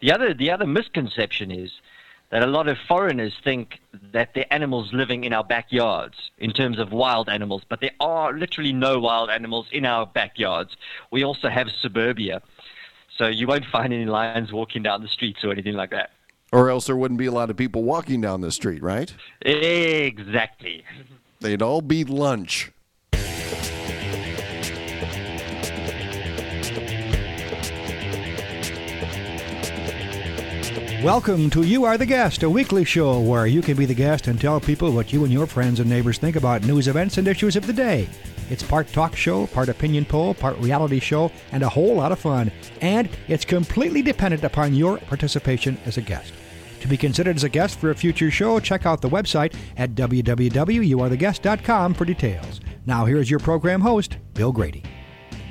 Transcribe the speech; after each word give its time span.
The 0.00 0.12
other 0.12 0.34
the 0.34 0.50
other 0.50 0.66
misconception 0.66 1.50
is 1.50 1.72
that 2.30 2.42
a 2.42 2.46
lot 2.46 2.68
of 2.68 2.76
foreigners 2.78 3.34
think 3.42 3.80
that 4.12 4.34
there 4.34 4.44
are 4.44 4.52
animals 4.52 4.92
living 4.92 5.24
in 5.24 5.32
our 5.32 5.44
backyards 5.44 6.30
in 6.38 6.52
terms 6.52 6.78
of 6.78 6.92
wild 6.92 7.28
animals, 7.28 7.62
but 7.68 7.80
there 7.80 7.94
are 8.00 8.32
literally 8.32 8.72
no 8.72 8.98
wild 8.98 9.30
animals 9.30 9.66
in 9.72 9.86
our 9.86 10.04
backyards. 10.06 10.76
We 11.10 11.24
also 11.24 11.48
have 11.48 11.68
suburbia. 11.70 12.42
So 13.16 13.26
you 13.26 13.46
won't 13.46 13.64
find 13.64 13.92
any 13.92 14.04
lions 14.04 14.52
walking 14.52 14.82
down 14.82 15.02
the 15.02 15.08
streets 15.08 15.42
or 15.42 15.50
anything 15.50 15.74
like 15.74 15.90
that. 15.90 16.10
Or 16.52 16.70
else 16.70 16.86
there 16.86 16.96
wouldn't 16.96 17.18
be 17.18 17.26
a 17.26 17.32
lot 17.32 17.50
of 17.50 17.56
people 17.56 17.82
walking 17.82 18.20
down 18.20 18.42
the 18.42 18.52
street, 18.52 18.82
right? 18.82 19.12
Exactly. 19.42 20.84
They'd 21.40 21.62
all 21.62 21.82
be 21.82 22.04
lunch. 22.04 22.70
Welcome 31.02 31.50
to 31.50 31.62
You 31.62 31.84
Are 31.84 31.96
the 31.96 32.06
Guest, 32.06 32.42
a 32.42 32.50
weekly 32.50 32.84
show 32.84 33.20
where 33.20 33.46
you 33.46 33.62
can 33.62 33.76
be 33.76 33.84
the 33.84 33.94
guest 33.94 34.26
and 34.26 34.40
tell 34.40 34.58
people 34.58 34.90
what 34.90 35.12
you 35.12 35.22
and 35.22 35.32
your 35.32 35.46
friends 35.46 35.78
and 35.78 35.88
neighbors 35.88 36.18
think 36.18 36.34
about 36.34 36.64
news 36.64 36.88
events 36.88 37.18
and 37.18 37.28
issues 37.28 37.54
of 37.54 37.68
the 37.68 37.72
day. 37.72 38.08
It's 38.50 38.64
part 38.64 38.88
talk 38.88 39.14
show, 39.14 39.46
part 39.46 39.68
opinion 39.68 40.04
poll, 40.04 40.34
part 40.34 40.58
reality 40.58 40.98
show, 40.98 41.30
and 41.52 41.62
a 41.62 41.68
whole 41.68 41.94
lot 41.94 42.10
of 42.10 42.18
fun. 42.18 42.50
And 42.80 43.08
it's 43.28 43.44
completely 43.44 44.02
dependent 44.02 44.42
upon 44.42 44.74
your 44.74 44.98
participation 44.98 45.78
as 45.86 45.98
a 45.98 46.02
guest. 46.02 46.32
To 46.80 46.88
be 46.88 46.96
considered 46.96 47.36
as 47.36 47.44
a 47.44 47.48
guest 47.48 47.78
for 47.78 47.90
a 47.90 47.94
future 47.94 48.32
show, 48.32 48.58
check 48.58 48.84
out 48.84 49.00
the 49.00 49.08
website 49.08 49.54
at 49.76 49.94
www.youaretheguest.com 49.94 51.94
for 51.94 52.04
details. 52.06 52.60
Now, 52.86 53.04
here's 53.04 53.30
your 53.30 53.38
program 53.38 53.82
host, 53.82 54.16
Bill 54.34 54.50
Grady. 54.50 54.82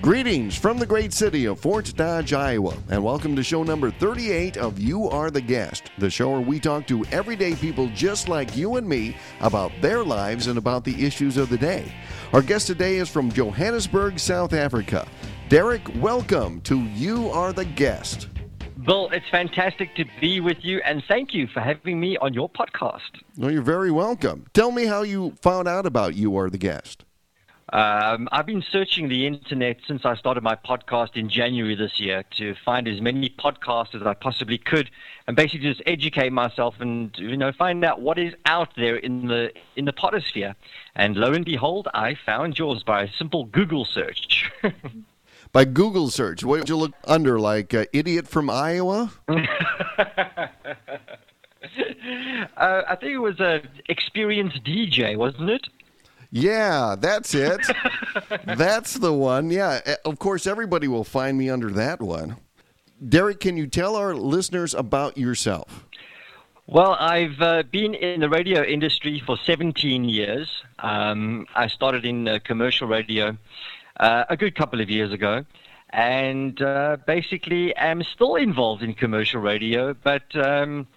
Greetings 0.02 0.56
from 0.56 0.78
the 0.78 0.86
great 0.86 1.12
city 1.12 1.46
of 1.46 1.60
Fort 1.60 1.92
Dodge, 1.96 2.32
Iowa, 2.32 2.78
and 2.90 3.04
welcome 3.04 3.36
to 3.36 3.42
show 3.42 3.64
number 3.64 3.90
38 3.90 4.56
of 4.56 4.78
You 4.78 5.10
Are 5.10 5.32
the 5.32 5.42
Guest, 5.42 5.90
the 5.98 6.10
show 6.10 6.30
where 6.30 6.40
we 6.40 6.60
talk 6.60 6.86
to 6.88 7.04
everyday 7.06 7.56
people 7.56 7.89
just 7.95 8.30
like 8.30 8.56
you 8.56 8.76
and 8.76 8.88
me 8.88 9.17
about 9.42 9.72
their 9.81 10.04
lives 10.04 10.48
and 10.48 10.59
about 10.59 10.84
the 10.84 11.04
issues 11.04 11.36
of 11.36 11.50
the 11.50 11.58
day. 11.58 11.92
Our 12.31 12.44
guest 12.44 12.67
today 12.67 12.98
is 12.98 13.09
from 13.09 13.31
Johannesburg, 13.31 14.20
South 14.20 14.54
Africa. 14.54 15.08
Derek, 15.50 15.81
welcome 15.95 16.61
to 16.61 16.80
You 16.80 17.30
Are 17.30 17.52
the 17.52 17.66
Guest. 17.66 18.30
Bill, 18.86 19.09
it's 19.11 19.28
fantastic 19.32 19.95
to 19.95 20.06
be 20.22 20.39
with 20.39 20.58
you, 20.61 20.80
and 20.86 21.04
thank 21.08 21.34
you 21.34 21.48
for 21.48 21.59
having 21.59 22.00
me 22.00 22.17
on 22.17 22.36
your 22.36 22.50
podcast. 22.50 23.00
Well, 23.36 23.52
you're 23.52 23.64
very 23.64 23.92
welcome. 23.92 24.45
Tell 24.54 24.70
me 24.72 24.86
how 24.86 25.02
you 25.02 25.34
found 25.42 25.67
out 25.67 25.88
about 25.88 26.16
You 26.16 26.38
Are 26.38 26.52
the 26.52 26.59
Guest. 26.59 27.04
Um, 27.73 28.30
I've 28.32 28.46
been 28.46 28.64
searching 28.72 29.10
the 29.10 29.28
internet 29.28 29.80
since 29.86 30.06
I 30.06 30.16
started 30.16 30.42
my 30.42 30.56
podcast 30.56 31.18
in 31.18 31.28
January 31.30 31.76
this 31.76 32.00
year 32.00 32.23
to 32.38 32.56
find 32.64 32.88
as 32.88 33.02
many 33.02 33.30
podcasts 33.30 33.94
as 33.94 34.04
I 34.04 34.14
possibly 34.14 34.58
could, 34.58 34.90
and 35.28 35.36
basically 35.36 35.68
just 35.68 35.82
educate 35.86 36.32
myself 36.32 36.76
and 36.80 37.12
you 37.18 37.36
know 37.36 37.52
find 37.52 37.84
out 37.84 38.00
what 38.00 38.18
is 38.18 38.34
out 38.45 38.70
there 38.78 38.95
in 38.95 39.28
the 39.28 39.52
in 39.76 39.84
the 39.84 39.92
podosphere. 39.92 40.56
And 40.95 41.18
lo 41.18 41.34
and 41.34 41.44
behold, 41.44 41.90
I 41.94 42.16
found 42.26 42.58
yours 42.58 42.84
by 42.84 43.04
a 43.04 43.12
simple 43.12 43.44
Google 43.44 43.84
search. 43.84 44.50
by 45.52 45.66
Google 45.66 46.10
search, 46.10 46.45
what 46.45 46.60
did 46.60 46.70
you 46.70 46.78
look 46.78 46.94
under? 47.04 47.38
Like 47.38 47.73
uh, 47.73 47.84
idiot 47.92 48.30
from 48.30 48.50
Iowa? 48.50 49.12
uh, 49.28 49.38
I 52.56 52.95
think 52.95 53.12
it 53.12 53.18
was 53.18 53.42
a 53.42 53.62
experienced 53.90 54.64
DJ, 54.64 55.18
wasn't 55.18 55.50
it? 55.50 55.68
Yeah, 56.31 56.95
that's 57.00 57.33
it. 57.33 57.61
that's 58.45 58.95
the 58.95 59.14
one. 59.14 59.50
Yeah, 59.50 59.80
of 60.06 60.20
course, 60.20 60.45
everybody 60.45 60.88
will 60.88 61.03
find 61.03 61.38
me 61.38 61.50
under 61.50 61.72
that 61.72 62.02
one. 62.02 62.38
Derek, 63.08 63.39
can 63.39 63.58
you 63.58 63.67
tell 63.67 63.95
our 63.95 64.16
listeners 64.16 64.73
about 64.73 65.17
yourself? 65.17 65.86
Well, 66.66 66.98
I've 67.00 67.39
uh, 67.39 67.64
been 67.64 67.94
in 67.94 68.20
the 68.20 68.30
radio 68.30 68.61
industry 68.61 69.23
for 69.25 69.38
17 69.38 70.03
years. 70.09 70.50
Um, 70.80 71.45
I 71.55 71.67
started 71.67 72.05
in 72.05 72.27
uh, 72.27 72.39
commercial 72.44 72.88
radio 72.88 73.38
uh, 73.99 74.26
a 74.30 74.36
good 74.36 74.55
couple 74.55 74.82
of 74.82 74.89
years 74.89 75.14
ago, 75.14 75.45
and 75.92 76.61
uh, 76.61 76.98
basically 77.05 77.73
am 77.76 78.04
still 78.04 78.36
involved 78.36 78.83
in 78.83 78.94
commercial 78.95 79.39
radio, 79.39 79.94
but 79.94 80.23
um, 80.36 80.88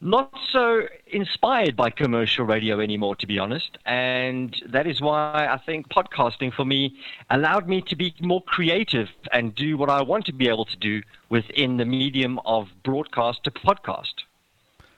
not 0.00 0.34
so 0.50 0.86
inspired 1.08 1.76
by 1.76 1.90
commercial 1.90 2.44
radio 2.44 2.80
anymore, 2.80 3.16
to 3.16 3.26
be 3.26 3.38
honest. 3.38 3.76
And 3.84 4.56
that 4.68 4.86
is 4.86 5.00
why 5.00 5.46
I 5.50 5.58
think 5.58 5.88
podcasting 5.88 6.54
for 6.54 6.64
me 6.64 6.96
allowed 7.28 7.68
me 7.68 7.82
to 7.82 7.96
be 7.96 8.14
more 8.20 8.42
creative 8.42 9.08
and 9.32 9.54
do 9.54 9.76
what 9.76 9.90
I 9.90 10.02
want 10.02 10.26
to 10.26 10.32
be 10.32 10.48
able 10.48 10.64
to 10.64 10.76
do 10.76 11.02
within 11.28 11.76
the 11.76 11.84
medium 11.84 12.38
of 12.44 12.68
broadcast 12.82 13.44
to 13.44 13.50
podcast. 13.50 14.14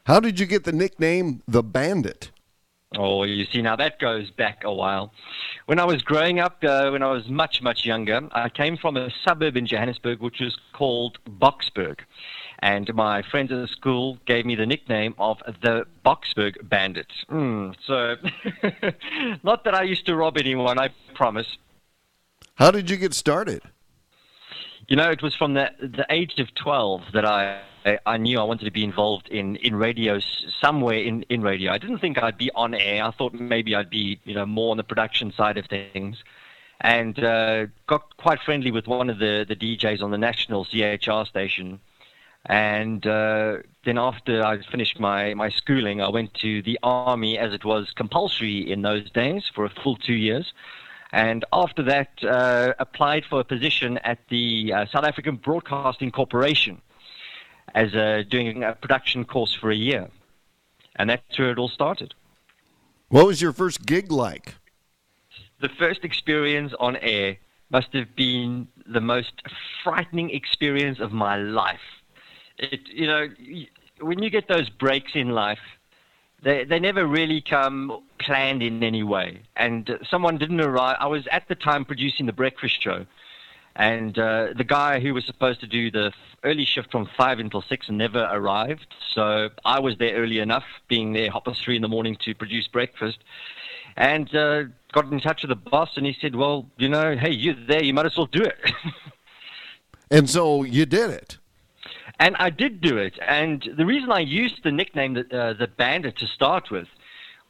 How 0.07 0.21
did 0.21 0.39
you 0.39 0.47
get 0.47 0.65
the 0.65 0.73
nickname 0.73 1.43
The 1.47 1.63
Bandit? 1.63 2.31
Oh, 2.97 3.23
you 3.23 3.47
see, 3.47 3.63
now 3.63 3.77
that 3.77 3.99
goes 3.99 4.31
back 4.31 4.65
a 4.65 4.73
while. 4.73 5.13
When 5.67 5.79
I 5.79 5.85
was 5.85 6.03
growing 6.03 6.41
up, 6.41 6.63
uh, 6.63 6.91
when 6.91 7.03
I 7.03 7.11
was 7.11 7.29
much, 7.29 7.63
much 7.63 7.87
younger, 7.87 8.29
I 8.33 8.49
came 8.51 8.77
from 8.77 8.97
a 8.97 9.11
suburb 9.25 9.57
in 9.57 9.67
Johannesburg 9.67 10.21
which 10.21 10.41
was 10.41 10.57
called 10.73 11.19
Boksburg. 11.27 12.01
And 12.63 12.95
my 12.95 13.23
friends 13.23 13.51
at 13.51 13.61
the 13.61 13.67
school 13.67 14.19
gave 14.25 14.47
me 14.47 14.55
the 14.55 14.67
nickname 14.67 15.17
of 15.19 15.39
the 15.63 15.85
Boksburg 16.07 16.69
Bandit. 16.69 17.09
Mm, 17.29 17.75
so, 17.85 18.15
not 19.43 19.65
that 19.65 19.75
I 19.75 19.83
used 19.83 20.07
to 20.07 20.15
rob 20.15 20.39
anyone, 20.39 20.79
I 20.79 20.91
promise. 21.13 21.59
How 22.55 22.71
did 22.71 22.89
you 22.89 22.97
get 22.97 23.15
started? 23.15 23.63
You 24.87 24.95
know, 24.95 25.11
it 25.11 25.23
was 25.23 25.35
from 25.35 25.55
the, 25.55 25.73
the 25.81 26.07
age 26.09 26.39
of 26.39 26.55
12 26.55 27.03
that 27.15 27.25
I, 27.25 27.63
I 28.07 28.17
knew 28.17 28.39
I 28.39 28.45
wanted 28.45 28.67
to 28.67 28.71
be 28.71 28.85
involved 28.85 29.29
in, 29.29 29.57
in 29.57 29.75
radio, 29.75 30.21
somewhere 30.61 30.99
in, 30.99 31.23
in 31.25 31.43
radio. 31.43 31.73
I 31.73 31.79
didn't 31.79 31.99
think 31.99 32.23
I'd 32.23 32.39
be 32.39 32.53
on 32.55 32.75
air. 32.75 33.03
I 33.03 33.11
thought 33.11 33.35
maybe 33.35 33.75
I'd 33.75 33.91
be, 33.91 34.21
you 34.25 34.35
know, 34.35 34.47
more 34.47 34.71
on 34.71 34.77
the 34.77 34.85
production 34.85 35.33
side 35.33 35.59
of 35.59 35.67
things. 35.67 36.23
And 36.81 37.19
uh, 37.19 37.67
got 37.89 38.17
quite 38.19 38.41
friendly 38.41 38.71
with 38.71 38.87
one 38.87 39.11
of 39.11 39.19
the, 39.19 39.45
the 39.49 39.57
DJs 39.57 40.01
on 40.01 40.13
the 40.13 40.19
national 40.19 40.65
CHR 40.65 41.25
station 41.27 41.81
and 42.47 43.07
uh, 43.07 43.59
then 43.85 43.99
after 43.99 44.45
I 44.45 44.61
finished 44.63 44.99
my, 44.99 45.35
my 45.35 45.49
schooling, 45.51 46.01
I 46.01 46.09
went 46.09 46.35
to 46.35 46.63
the 46.63 46.79
army 46.83 47.39
as 47.39 47.53
it 47.53 47.65
was 47.65 47.93
compulsory 47.95 48.71
in 48.71 48.83
those 48.83 49.09
days 49.11 49.45
for 49.55 49.65
a 49.65 49.71
full 49.71 49.97
two 49.97 50.15
years. 50.15 50.53
And 51.13 51.45
after 51.53 51.83
that, 51.85 52.11
uh, 52.25 52.73
applied 52.79 53.25
for 53.27 53.41
a 53.41 53.45
position 53.45 53.99
at 53.99 54.19
the 54.29 54.73
uh, 54.73 54.87
South 54.87 55.05
African 55.05 55.37
Broadcasting 55.37 56.11
Corporation 56.11 56.81
as 57.75 57.95
a, 57.95 58.25
doing 58.25 58.65
a 58.65 58.75
production 58.75 59.25
course 59.25 59.55
for 59.55 59.71
a 59.71 59.77
year. 59.77 60.09
And 60.97 61.11
that's 61.11 61.39
where 61.39 61.51
it 61.51 61.59
all 61.59 61.69
started. 61.69 62.15
What 63.09 63.27
was 63.27 63.41
your 63.41 63.53
first 63.53 63.87
gig 63.87 64.11
like? 64.11 64.55
The 65.61 65.69
first 65.69 66.03
experience 66.03 66.73
on 66.81 66.97
air 66.97 67.37
must 67.71 67.93
have 67.93 68.17
been 68.17 68.69
the 68.87 69.01
most 69.01 69.43
frightening 69.85 70.31
experience 70.31 70.99
of 70.99 71.13
my 71.13 71.37
life 71.37 72.02
it, 72.59 72.81
you 72.89 73.07
know, 73.07 73.29
when 74.01 74.23
you 74.23 74.31
get 74.31 74.49
those 74.49 74.69
breaks 74.69 75.13
in 75.15 75.31
life, 75.31 75.61
they 76.43 76.65
they 76.65 76.79
never 76.79 77.07
really 77.07 77.41
come 77.41 78.03
planned 78.19 78.63
in 78.63 78.83
any 78.83 79.03
way. 79.03 79.43
And 79.57 79.99
someone 80.09 80.39
didn't 80.39 80.61
arrive. 80.61 80.97
I 81.01 81.07
was 81.07 81.27
at 81.31 81.49
the 81.49 81.55
time 81.55 81.85
producing 81.85 82.27
the 82.27 82.33
breakfast 82.33 82.83
show, 82.83 83.07
and 83.77 84.19
uh, 84.19 84.49
the 84.57 84.65
guy 84.65 85.01
who 85.01 85.15
was 85.15 85.25
supposed 85.25 85.61
to 85.61 85.67
do 85.67 85.91
the 85.91 86.13
early 86.45 86.65
shift 86.65 86.91
from 86.91 87.09
five 87.17 87.39
until 87.39 87.63
six 87.63 87.89
never 87.89 88.29
arrived. 88.31 88.95
So 89.15 89.51
I 89.65 89.81
was 89.81 89.97
there 89.99 90.17
early 90.17 90.41
enough, 90.41 90.65
being 90.89 91.13
there 91.13 91.31
half 91.31 91.45
past 91.45 91.63
three 91.63 91.77
in 91.77 91.83
the 91.83 91.89
morning 91.89 92.17
to 92.25 92.35
produce 92.35 92.67
breakfast, 92.67 93.19
and 93.97 94.35
uh, 94.35 94.65
got 94.93 95.11
in 95.13 95.21
touch 95.21 95.43
with 95.43 95.51
the 95.51 95.71
boss, 95.71 95.91
and 95.97 96.07
he 96.07 96.17
said, 96.21 96.35
"Well, 96.35 96.67
you 96.77 96.89
know, 96.89 97.17
hey, 97.17 97.31
you're 97.31 97.55
there, 97.67 97.83
you 97.83 97.95
might 97.95 98.07
as 98.07 98.17
well 98.17 98.27
do 98.27 98.43
it." 98.43 98.59
and 100.11 100.29
so 100.29 100.65
you 100.65 100.87
did 100.87 101.11
it. 101.11 101.39
And 102.19 102.37
I 102.37 102.51
did 102.51 102.81
do 102.81 102.99
it. 102.99 103.19
And 103.27 103.69
the 103.77 103.87
reason 103.87 104.13
I 104.13 104.21
used 104.21 104.63
the 104.63 104.71
nickname 104.71 105.15
that, 105.15 105.33
uh, 105.33 105.53
the 105.55 105.67
Bandit 105.67 106.17
to 106.19 106.27
start 106.27 106.71
with 106.71 106.89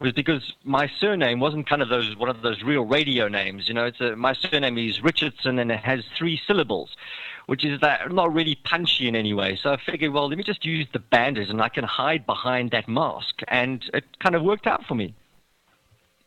was 0.03 0.13
because 0.13 0.53
my 0.65 0.91
surname 0.99 1.41
wasn't 1.41 1.69
kind 1.69 1.81
of 1.81 1.89
those 1.89 2.17
one 2.17 2.29
of 2.29 2.43
those 2.43 2.63
real 2.63 2.83
radio 2.83 3.29
names. 3.29 3.69
You 3.69 3.75
know, 3.75 3.85
it's 3.85 4.01
a, 4.01 4.17
my 4.17 4.35
surname 4.35 4.77
is 4.77 5.03
Richardson 5.03 5.59
and 5.59 5.71
it 5.71 5.79
has 5.81 6.05
three 6.19 6.41
syllables, 6.47 6.91
which 7.47 7.65
is 7.65 7.81
that 7.81 8.13
not 8.13 8.35
really 8.35 8.57
punchy 8.57 9.09
in 9.09 9.17
any 9.17 9.33
way. 9.33 9.59
So 9.63 9.73
I 9.73 9.77
figured, 9.77 10.13
well, 10.13 10.29
let 10.29 10.37
me 10.37 10.45
just 10.45 10.65
use 10.65 10.87
the 10.93 10.99
Bandit 10.99 11.49
and 11.49 11.63
I 11.63 11.69
can 11.69 11.85
hide 11.85 12.27
behind 12.27 12.73
that 12.73 12.89
mask, 12.89 13.41
and 13.49 13.83
it 13.95 14.05
kind 14.19 14.35
of 14.35 14.43
worked 14.43 14.67
out 14.67 14.85
for 14.87 14.95
me. 14.95 15.15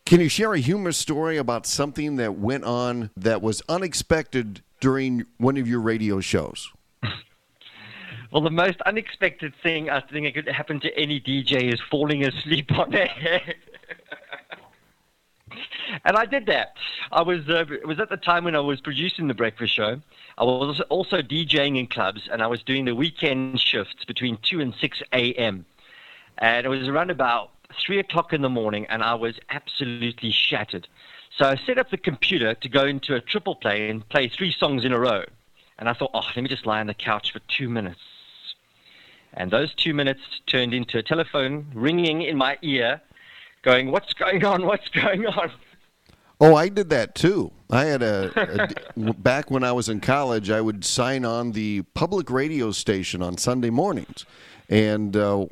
Can 0.06 0.20
you 0.20 0.28
share 0.28 0.54
a 0.54 0.58
humorous 0.58 0.96
story 0.96 1.36
about 1.36 1.66
something 1.66 2.16
that 2.16 2.38
went 2.38 2.62
on 2.62 3.10
that 3.16 3.42
was 3.42 3.60
unexpected 3.68 4.62
during 4.80 5.26
one 5.38 5.56
of 5.56 5.66
your 5.66 5.80
radio 5.80 6.20
shows? 6.20 6.70
Well, 8.36 8.44
the 8.44 8.50
most 8.50 8.82
unexpected 8.82 9.54
thing 9.62 9.88
I 9.88 10.02
think 10.02 10.26
it 10.26 10.34
could 10.34 10.46
happen 10.46 10.78
to 10.80 10.94
any 10.94 11.18
DJ 11.18 11.72
is 11.72 11.80
falling 11.80 12.22
asleep 12.22 12.70
on 12.70 12.94
air. 12.94 13.40
and 16.04 16.18
I 16.18 16.26
did 16.26 16.44
that. 16.44 16.74
I 17.10 17.22
was 17.22 17.48
uh, 17.48 17.64
it 17.70 17.88
was 17.88 17.98
at 17.98 18.10
the 18.10 18.18
time 18.18 18.44
when 18.44 18.54
I 18.54 18.60
was 18.60 18.82
producing 18.82 19.28
the 19.28 19.32
breakfast 19.32 19.72
show. 19.72 20.02
I 20.36 20.44
was 20.44 20.82
also 20.90 21.22
DJing 21.22 21.78
in 21.78 21.86
clubs, 21.86 22.28
and 22.30 22.42
I 22.42 22.46
was 22.46 22.62
doing 22.62 22.84
the 22.84 22.94
weekend 22.94 23.58
shifts 23.58 24.04
between 24.04 24.36
two 24.42 24.60
and 24.60 24.74
six 24.74 25.00
a.m. 25.14 25.64
And 26.36 26.66
it 26.66 26.68
was 26.68 26.88
around 26.88 27.10
about 27.10 27.52
three 27.86 27.98
o'clock 28.00 28.34
in 28.34 28.42
the 28.42 28.50
morning, 28.50 28.84
and 28.90 29.02
I 29.02 29.14
was 29.14 29.36
absolutely 29.48 30.30
shattered. 30.30 30.86
So 31.38 31.46
I 31.46 31.56
set 31.56 31.78
up 31.78 31.88
the 31.88 31.96
computer 31.96 32.52
to 32.52 32.68
go 32.68 32.84
into 32.84 33.14
a 33.14 33.20
triple 33.22 33.54
play 33.54 33.88
and 33.88 34.06
play 34.10 34.28
three 34.28 34.52
songs 34.52 34.84
in 34.84 34.92
a 34.92 35.00
row. 35.00 35.24
And 35.78 35.88
I 35.88 35.94
thought, 35.94 36.10
oh, 36.12 36.20
let 36.20 36.42
me 36.42 36.50
just 36.50 36.66
lie 36.66 36.80
on 36.80 36.86
the 36.86 36.92
couch 36.92 37.32
for 37.32 37.38
two 37.48 37.70
minutes. 37.70 38.00
And 39.36 39.50
those 39.50 39.74
two 39.74 39.92
minutes 39.92 40.20
turned 40.46 40.72
into 40.72 40.98
a 40.98 41.02
telephone 41.02 41.66
ringing 41.74 42.22
in 42.22 42.36
my 42.36 42.56
ear, 42.62 43.00
going, 43.62 43.90
What's 43.90 44.12
going 44.14 44.44
on? 44.44 44.64
What's 44.66 44.88
going 44.88 45.26
on? 45.26 45.50
Oh, 46.40 46.54
I 46.54 46.68
did 46.68 46.90
that 46.90 47.14
too. 47.14 47.52
I 47.70 47.84
had 47.84 48.02
a, 48.02 48.74
a 48.96 49.12
back 49.14 49.50
when 49.50 49.64
I 49.64 49.72
was 49.72 49.88
in 49.88 50.00
college. 50.00 50.50
I 50.50 50.60
would 50.60 50.84
sign 50.84 51.24
on 51.24 51.52
the 51.52 51.82
public 51.94 52.30
radio 52.30 52.70
station 52.72 53.22
on 53.22 53.38
Sunday 53.38 53.70
mornings, 53.70 54.26
and 54.68 55.16
uh, 55.16 55.46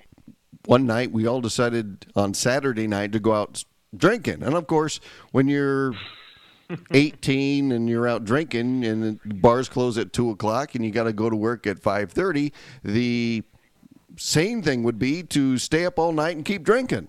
one 0.67 0.87
night 0.87 1.11
we 1.11 1.27
all 1.27 1.41
decided 1.41 2.07
on 2.15 2.35
Saturday 2.35 2.87
night 2.87 3.13
to 3.13 3.21
go 3.21 3.33
out 3.33 3.65
drinking. 3.97 4.43
And 4.43 4.55
of 4.55 4.67
course, 4.67 5.01
when 5.33 5.49
you're 5.49 5.95
18 6.91 7.73
and 7.73 7.89
you're 7.89 8.07
out 8.07 8.25
drinking 8.25 8.85
and 8.85 9.03
the 9.03 9.35
bars 9.35 9.69
close 9.69 9.97
at 9.99 10.13
two 10.13 10.31
o'clock 10.31 10.75
and 10.75 10.85
you 10.85 10.91
got 10.91 11.05
to 11.05 11.13
go 11.13 11.31
to 11.31 11.37
work 11.37 11.67
at 11.67 11.81
5:30, 11.81 12.53
the 12.83 13.43
sane 14.17 14.63
thing 14.63 14.83
would 14.83 14.99
be 14.99 15.23
to 15.23 15.59
stay 15.59 15.85
up 15.85 15.99
all 15.99 16.13
night 16.13 16.37
and 16.37 16.45
keep 16.45 16.63
drinking. 16.63 17.09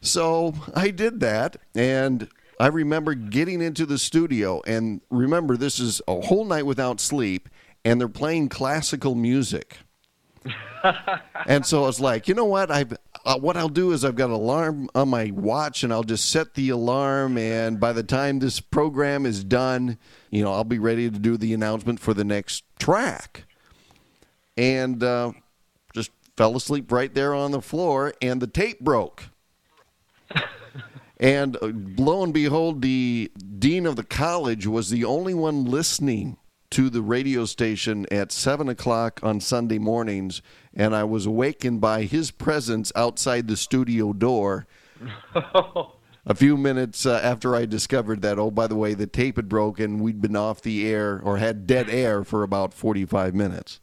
So 0.00 0.54
I 0.74 0.90
did 0.90 1.20
that, 1.20 1.56
and 1.74 2.28
I 2.58 2.68
remember 2.68 3.14
getting 3.14 3.60
into 3.60 3.84
the 3.84 3.98
studio, 3.98 4.62
and 4.66 5.00
remember, 5.10 5.56
this 5.56 5.78
is 5.78 6.00
a 6.08 6.20
whole 6.20 6.44
night 6.44 6.64
without 6.64 7.00
sleep, 7.00 7.48
and 7.84 8.00
they're 8.00 8.08
playing 8.08 8.48
classical 8.48 9.14
music. 9.14 9.78
and 11.46 11.66
so 11.66 11.84
I 11.84 11.86
was 11.86 12.00
like, 12.00 12.28
you 12.28 12.34
know 12.34 12.46
what? 12.46 12.70
I've 12.70 12.96
uh, 13.26 13.38
what 13.38 13.56
I'll 13.56 13.68
do 13.68 13.92
is 13.92 14.02
I've 14.04 14.14
got 14.14 14.30
an 14.30 14.36
alarm 14.36 14.88
on 14.94 15.10
my 15.10 15.30
watch, 15.30 15.84
and 15.84 15.92
I'll 15.92 16.02
just 16.02 16.30
set 16.30 16.54
the 16.54 16.70
alarm. 16.70 17.36
And 17.36 17.78
by 17.78 17.92
the 17.92 18.02
time 18.02 18.38
this 18.38 18.60
program 18.60 19.26
is 19.26 19.44
done, 19.44 19.98
you 20.30 20.42
know, 20.42 20.52
I'll 20.52 20.64
be 20.64 20.78
ready 20.78 21.10
to 21.10 21.18
do 21.18 21.36
the 21.36 21.52
announcement 21.52 22.00
for 22.00 22.14
the 22.14 22.24
next 22.24 22.64
track. 22.78 23.44
And 24.56 25.02
uh, 25.02 25.32
fell 26.40 26.56
asleep 26.56 26.90
right 26.90 27.12
there 27.12 27.34
on 27.34 27.50
the 27.50 27.60
floor, 27.60 28.14
and 28.22 28.40
the 28.40 28.46
tape 28.46 28.80
broke. 28.80 29.24
and 31.20 31.54
uh, 31.56 31.70
lo 31.98 32.24
and 32.24 32.32
behold, 32.32 32.80
the 32.80 33.30
dean 33.58 33.84
of 33.84 33.94
the 33.94 34.02
college 34.02 34.66
was 34.66 34.88
the 34.88 35.04
only 35.04 35.34
one 35.34 35.66
listening 35.66 36.38
to 36.70 36.88
the 36.88 37.02
radio 37.02 37.44
station 37.44 38.06
at 38.10 38.32
7 38.32 38.70
o'clock 38.70 39.20
on 39.22 39.38
Sunday 39.38 39.78
mornings, 39.78 40.40
and 40.72 40.96
I 40.96 41.04
was 41.04 41.26
awakened 41.26 41.82
by 41.82 42.04
his 42.04 42.30
presence 42.30 42.90
outside 42.96 43.46
the 43.46 43.56
studio 43.58 44.14
door. 44.14 44.66
a 45.34 46.34
few 46.34 46.56
minutes 46.56 47.04
uh, 47.04 47.20
after 47.22 47.54
I 47.54 47.66
discovered 47.66 48.22
that, 48.22 48.38
oh, 48.38 48.50
by 48.50 48.66
the 48.66 48.76
way, 48.76 48.94
the 48.94 49.06
tape 49.06 49.36
had 49.36 49.50
broken. 49.50 49.98
We'd 49.98 50.22
been 50.22 50.36
off 50.36 50.62
the 50.62 50.88
air 50.88 51.20
or 51.22 51.36
had 51.36 51.66
dead 51.66 51.90
air 51.90 52.24
for 52.24 52.42
about 52.42 52.72
45 52.72 53.34
minutes. 53.34 53.80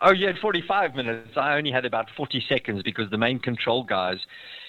Oh, 0.00 0.12
you 0.12 0.26
had 0.26 0.38
45 0.38 0.94
minutes. 0.94 1.36
I 1.36 1.56
only 1.56 1.72
had 1.72 1.84
about 1.84 2.08
40 2.16 2.44
seconds 2.48 2.82
because 2.82 3.10
the 3.10 3.18
main 3.18 3.38
control 3.38 3.82
guys 3.82 4.18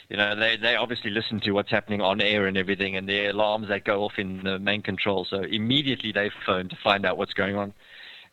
you 0.09 0.17
know, 0.17 0.35
they, 0.35 0.57
they 0.57 0.75
obviously 0.75 1.11
listen 1.11 1.39
to 1.41 1.51
what's 1.51 1.69
happening 1.69 2.01
on 2.01 2.19
air 2.19 2.47
and 2.47 2.57
everything, 2.57 2.95
and 2.95 3.07
the 3.07 3.27
alarms 3.27 3.67
that 3.67 3.83
go 3.85 4.03
off 4.03 4.13
in 4.17 4.43
the 4.43 4.57
main 4.57 4.81
control. 4.81 5.23
So 5.23 5.41
immediately 5.43 6.11
they 6.11 6.31
phone 6.45 6.67
to 6.69 6.75
find 6.83 7.05
out 7.05 7.17
what's 7.17 7.33
going 7.33 7.55
on. 7.55 7.73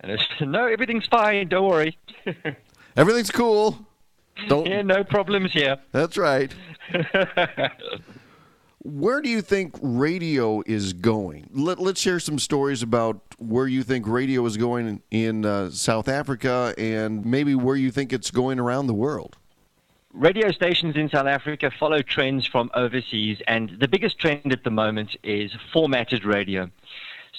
And 0.01 0.13
it's, 0.13 0.25
no, 0.41 0.67
everything's 0.67 1.07
fine. 1.07 1.49
Don't 1.49 1.69
worry. 1.69 1.99
Everything's 2.97 3.31
cool. 3.31 3.79
Don't. 4.49 4.67
Yeah, 4.67 4.81
no 4.81 5.05
problems 5.05 5.53
here. 5.53 5.77
That's 5.93 6.17
right. 6.17 6.55
where 8.83 9.21
do 9.21 9.29
you 9.29 9.43
think 9.43 9.75
radio 9.83 10.63
is 10.65 10.95
going? 10.95 11.51
Let, 11.53 11.79
us 11.79 11.99
share 11.99 12.19
some 12.21 12.39
stories 12.39 12.83
about 12.83 13.26
where 13.39 13.67
you 13.67 13.83
think 13.83 14.07
radio 14.07 14.45
is 14.47 14.57
going 14.57 15.03
in, 15.11 15.45
uh, 15.45 15.71
South 15.71 16.09
Africa 16.09 16.75
and 16.79 17.25
maybe 17.25 17.55
where 17.55 17.77
you 17.77 17.91
think 17.91 18.13
it's 18.13 18.31
going 18.31 18.59
around 18.59 18.87
the 18.87 18.95
world 18.95 19.37
radio 20.17 20.51
stations 20.51 20.97
in 20.97 21.09
South 21.11 21.27
Africa 21.27 21.71
follow 21.79 22.01
trends 22.03 22.47
from 22.47 22.71
overseas, 22.75 23.39
and 23.47 23.77
the 23.79 23.87
biggest 23.87 24.19
trend 24.19 24.53
at 24.53 24.65
the 24.65 24.71
moment 24.71 25.17
is 25.23 25.53
formatted 25.73 26.25
radio. 26.25 26.71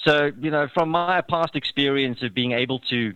So, 0.04 0.30
you 0.40 0.50
know, 0.50 0.68
from 0.68 0.90
my 0.90 1.20
past 1.22 1.56
experience 1.56 2.22
of 2.22 2.32
being 2.32 2.52
able 2.52 2.78
to 2.90 3.14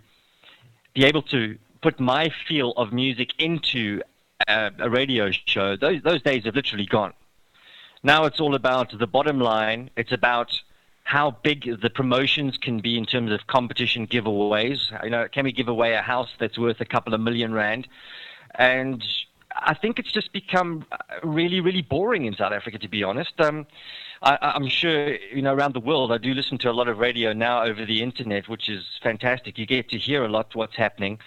be 0.94 1.05
able 1.05 1.23
to 1.23 1.56
put 1.81 1.99
my 2.00 2.31
feel 2.49 2.73
of 2.73 2.93
music 2.93 3.31
into 3.38 4.02
a, 4.49 4.70
a 4.79 4.90
radio 4.90 5.31
show, 5.31 5.76
those 5.76 6.02
those 6.02 6.23
days 6.23 6.44
have 6.44 6.56
literally 6.56 6.87
gone. 6.87 7.12
Now 8.02 8.25
it's 8.25 8.40
all 8.40 8.56
about 8.56 8.99
the 8.99 9.06
bottom 9.06 9.38
line. 9.38 9.90
It's 9.96 10.12
about 10.12 10.61
how 11.12 11.36
big 11.42 11.78
the 11.82 11.90
promotions 11.90 12.56
can 12.56 12.80
be 12.80 12.96
in 12.96 13.04
terms 13.04 13.30
of 13.30 13.46
competition 13.46 14.06
giveaways. 14.06 14.80
You 15.04 15.10
know, 15.10 15.28
can 15.30 15.44
we 15.44 15.52
give 15.52 15.68
away 15.68 15.92
a 15.92 16.00
house 16.00 16.30
that's 16.40 16.56
worth 16.56 16.80
a 16.80 16.86
couple 16.86 17.12
of 17.12 17.20
million 17.20 17.52
rand? 17.52 17.86
And 18.54 19.04
I 19.54 19.74
think 19.74 19.98
it's 19.98 20.10
just 20.10 20.32
become 20.32 20.86
uh, 20.90 20.96
really, 21.22 21.60
really 21.60 21.82
boring 21.82 22.24
in 22.24 22.34
South 22.34 22.54
Africa, 22.54 22.78
to 22.78 22.88
be 22.88 23.02
honest. 23.02 23.38
Um, 23.38 23.66
I, 24.22 24.56
am 24.56 24.66
sure, 24.68 25.16
you 25.36 25.42
know, 25.42 25.52
around 25.52 25.74
the 25.74 25.80
world, 25.80 26.12
I 26.12 26.16
do 26.16 26.32
listen 26.32 26.56
to 26.58 26.70
a 26.70 26.76
lot 26.80 26.88
of 26.88 26.96
radio 26.96 27.34
now 27.34 27.62
over 27.62 27.84
the 27.84 28.02
internet, 28.02 28.48
which 28.48 28.70
is 28.70 28.82
fantastic. 29.02 29.58
You 29.58 29.66
get 29.66 29.90
to 29.90 29.98
hear 29.98 30.24
a 30.24 30.30
lot 30.30 30.54
what's 30.54 30.76
happening. 30.76 31.18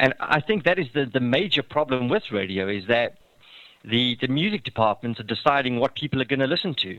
And 0.00 0.14
I 0.18 0.40
think 0.40 0.64
that 0.64 0.80
is 0.80 0.88
the, 0.94 1.06
the 1.06 1.20
major 1.20 1.62
problem 1.62 2.08
with 2.08 2.32
radio 2.32 2.66
is 2.66 2.88
that 2.88 3.18
the, 3.84 4.16
the 4.20 4.26
music 4.26 4.64
departments 4.64 5.20
are 5.20 5.28
deciding 5.36 5.78
what 5.78 5.94
people 5.94 6.20
are 6.20 6.24
going 6.32 6.40
to 6.40 6.48
listen 6.48 6.74
to. 6.82 6.98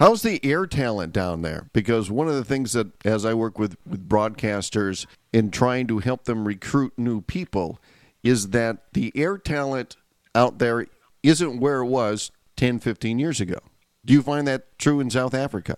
How's 0.00 0.22
the 0.22 0.42
air 0.42 0.64
talent 0.66 1.12
down 1.12 1.42
there? 1.42 1.68
Because 1.74 2.10
one 2.10 2.26
of 2.26 2.34
the 2.34 2.44
things 2.44 2.72
that, 2.72 2.86
as 3.04 3.26
I 3.26 3.34
work 3.34 3.58
with, 3.58 3.76
with 3.86 4.08
broadcasters 4.08 5.04
in 5.30 5.50
trying 5.50 5.88
to 5.88 5.98
help 5.98 6.24
them 6.24 6.48
recruit 6.48 6.94
new 6.96 7.20
people, 7.20 7.78
is 8.22 8.48
that 8.48 8.94
the 8.94 9.12
air 9.14 9.36
talent 9.36 9.96
out 10.34 10.58
there 10.58 10.86
isn't 11.22 11.60
where 11.60 11.80
it 11.80 11.86
was 11.86 12.30
10, 12.56 12.78
15 12.78 13.18
years 13.18 13.42
ago. 13.42 13.58
Do 14.06 14.14
you 14.14 14.22
find 14.22 14.48
that 14.48 14.78
true 14.78 15.00
in 15.00 15.10
South 15.10 15.34
Africa? 15.34 15.76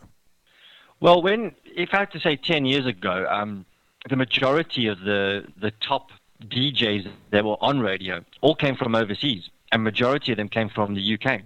Well, 1.00 1.20
when 1.20 1.56
if 1.64 1.88
I 1.92 1.98
have 1.98 2.10
to 2.10 2.20
say 2.20 2.36
10 2.36 2.64
years 2.64 2.86
ago, 2.86 3.26
um, 3.28 3.66
the 4.08 4.14
majority 4.14 4.86
of 4.86 5.00
the, 5.00 5.48
the 5.60 5.72
top 5.80 6.10
DJs 6.44 7.10
that 7.32 7.44
were 7.44 7.56
on 7.60 7.80
radio 7.80 8.24
all 8.40 8.54
came 8.54 8.76
from 8.76 8.94
overseas, 8.94 9.50
and 9.72 9.82
majority 9.82 10.30
of 10.30 10.38
them 10.38 10.48
came 10.48 10.68
from 10.68 10.94
the 10.94 11.18
UK. 11.18 11.42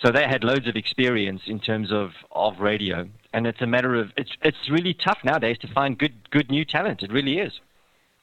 So 0.00 0.12
they 0.12 0.24
had 0.24 0.44
loads 0.44 0.68
of 0.68 0.76
experience 0.76 1.42
in 1.46 1.58
terms 1.58 1.90
of, 1.90 2.12
of 2.30 2.60
radio, 2.60 3.08
and 3.32 3.46
it's 3.46 3.60
a 3.60 3.66
matter 3.66 3.96
of 3.96 4.12
it's 4.16 4.30
it's 4.42 4.70
really 4.70 4.94
tough 4.94 5.18
nowadays 5.24 5.58
to 5.58 5.68
find 5.68 5.98
good 5.98 6.30
good 6.30 6.50
new 6.50 6.64
talent. 6.64 7.02
It 7.02 7.12
really 7.12 7.38
is. 7.40 7.52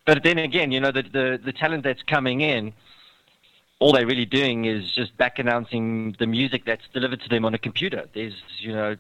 But 0.06 0.24
then 0.24 0.38
again, 0.38 0.72
you 0.72 0.80
know, 0.80 0.92
the, 0.92 1.02
the, 1.02 1.40
the 1.44 1.52
talent 1.52 1.84
that's 1.84 2.04
coming 2.04 2.42
in, 2.42 2.74
all 3.80 3.92
they're 3.92 4.06
really 4.06 4.26
doing 4.26 4.66
is 4.66 4.92
just 4.92 5.18
back 5.18 5.40
announcing 5.40 6.16
the 6.20 6.28
music 6.28 6.64
that's 6.64 6.88
delivered 6.94 7.22
to 7.22 7.30
them 7.30 7.44
on 7.44 7.54
a 7.56 7.58
computer. 7.58 8.08
There's, 8.14 8.36
you 8.60 8.72
know, 8.72 8.96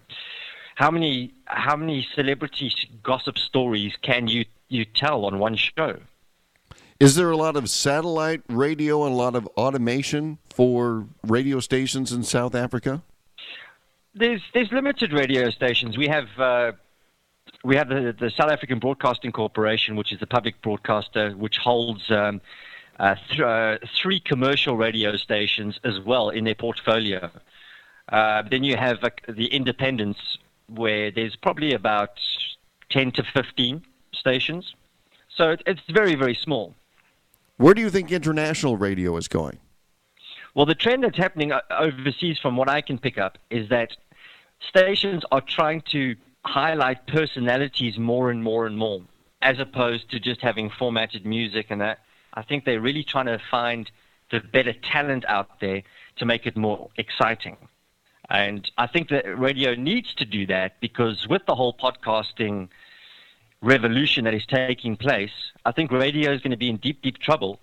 how 0.75 0.91
many 0.91 1.31
how 1.45 1.75
many 1.77 2.05
celebrity 2.15 2.73
gossip 3.03 3.37
stories 3.37 3.93
can 4.01 4.27
you 4.27 4.45
you 4.67 4.83
tell 4.83 5.25
on 5.25 5.39
one 5.39 5.55
show? 5.55 5.99
Is 6.99 7.15
there 7.15 7.29
a 7.29 7.37
lot 7.37 7.55
of 7.55 7.69
satellite 7.69 8.41
radio 8.49 9.05
and 9.05 9.13
a 9.13 9.17
lot 9.17 9.35
of 9.35 9.47
automation 9.57 10.39
for 10.55 11.05
radio 11.27 11.59
stations 11.59 12.13
in 12.13 12.23
South 12.23 12.55
Africa? 12.55 13.03
There's 14.13 14.41
there's 14.53 14.71
limited 14.71 15.11
radio 15.11 15.49
stations. 15.49 15.97
We 15.97 16.07
have 16.07 16.27
uh, 16.39 16.71
we 17.65 17.75
have 17.75 17.89
the, 17.89 18.15
the, 18.17 18.31
South 18.31 18.49
African 18.49 18.79
Broadcasting 18.79 19.33
Corporation, 19.33 19.97
which 19.97 20.13
is 20.13 20.19
the 20.21 20.27
public 20.27 20.61
broadcaster, 20.61 21.31
which 21.31 21.57
holds 21.57 22.09
um, 22.09 22.39
uh, 22.99 23.15
th- 23.27 23.41
uh, 23.41 23.77
three 24.01 24.21
commercial 24.21 24.77
radio 24.77 25.17
stations 25.17 25.77
as 25.83 25.99
well 25.99 26.29
in 26.29 26.45
their 26.45 26.55
portfolio. 26.55 27.29
Uh, 28.07 28.43
then 28.49 28.63
you 28.63 28.77
have 28.77 29.03
uh, 29.03 29.09
the 29.27 29.47
independents, 29.47 30.37
where 30.67 31.11
there's 31.11 31.35
probably 31.35 31.73
about 31.73 32.17
10 32.91 33.11
to 33.11 33.23
15 33.23 33.83
stations. 34.13 34.73
So 35.35 35.57
it's 35.65 35.81
very, 35.89 36.15
very 36.15 36.35
small. 36.35 36.73
Where 37.57 37.73
do 37.73 37.81
you 37.81 37.89
think 37.89 38.11
international 38.11 38.77
radio 38.77 39.17
is 39.17 39.27
going? 39.27 39.59
Well, 40.55 40.65
the 40.65 40.73
trend 40.73 41.03
that's 41.03 41.17
happening 41.17 41.51
overseas, 41.69 42.39
from 42.39 42.55
what 42.55 42.69
I 42.69 42.79
can 42.79 42.97
pick 42.97 43.17
up, 43.17 43.37
is 43.49 43.67
that 43.69 43.89
stations 44.69 45.23
are 45.29 45.41
trying 45.41 45.83
to 45.91 46.15
highlight 46.45 47.07
personalities 47.07 47.97
more 47.97 48.31
and 48.31 48.41
more 48.41 48.65
and 48.65 48.77
more, 48.77 49.01
as 49.41 49.59
opposed 49.59 50.09
to 50.11 50.19
just 50.19 50.39
having 50.39 50.69
formatted 50.69 51.25
music 51.25 51.67
and 51.69 51.81
that. 51.81 51.99
I 52.33 52.41
think 52.41 52.63
they're 52.63 52.79
really 52.79 53.03
trying 53.03 53.25
to 53.25 53.39
find 53.51 53.91
the 54.31 54.39
better 54.39 54.71
talent 54.71 55.25
out 55.27 55.59
there 55.59 55.83
to 56.17 56.25
make 56.25 56.47
it 56.47 56.55
more 56.55 56.89
exciting. 56.95 57.57
And 58.29 58.69
I 58.77 58.87
think 58.87 59.09
that 59.09 59.37
radio 59.37 59.75
needs 59.75 60.13
to 60.15 60.25
do 60.25 60.47
that 60.47 60.79
because 60.79 61.27
with 61.27 61.45
the 61.45 61.55
whole 61.55 61.73
podcasting 61.73 62.69
revolution 63.61 64.23
that 64.23 64.33
is 64.33 64.45
taking 64.45 64.95
place, 64.95 65.51
I 65.65 65.73
think 65.73 65.91
radio 65.91 66.31
is 66.31 66.41
going 66.41 66.51
to 66.51 66.57
be 66.57 66.69
in 66.69 66.77
deep, 66.77 67.01
deep 67.01 67.17
trouble. 67.17 67.59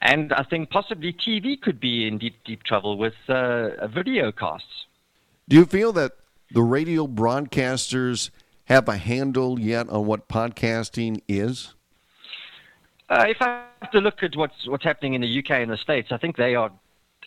And 0.00 0.32
I 0.32 0.44
think 0.44 0.70
possibly 0.70 1.12
TV 1.12 1.60
could 1.60 1.80
be 1.80 2.06
in 2.06 2.18
deep, 2.18 2.36
deep 2.44 2.62
trouble 2.62 2.96
with 2.96 3.14
uh, 3.28 3.86
video 3.88 4.30
casts. 4.30 4.86
Do 5.48 5.56
you 5.56 5.64
feel 5.64 5.92
that 5.94 6.12
the 6.52 6.62
radio 6.62 7.06
broadcasters 7.06 8.30
have 8.66 8.88
a 8.88 8.96
handle 8.96 9.58
yet 9.58 9.88
on 9.88 10.06
what 10.06 10.28
podcasting 10.28 11.22
is? 11.26 11.74
Uh, 13.08 13.24
if 13.28 13.40
I 13.40 13.64
have 13.80 13.90
to 13.92 14.00
look 14.00 14.22
at 14.22 14.36
what's 14.36 14.66
what's 14.68 14.84
happening 14.84 15.14
in 15.14 15.22
the 15.22 15.38
UK 15.38 15.50
and 15.52 15.70
the 15.70 15.78
States, 15.78 16.12
I 16.12 16.18
think 16.18 16.36
they 16.36 16.54
are 16.54 16.70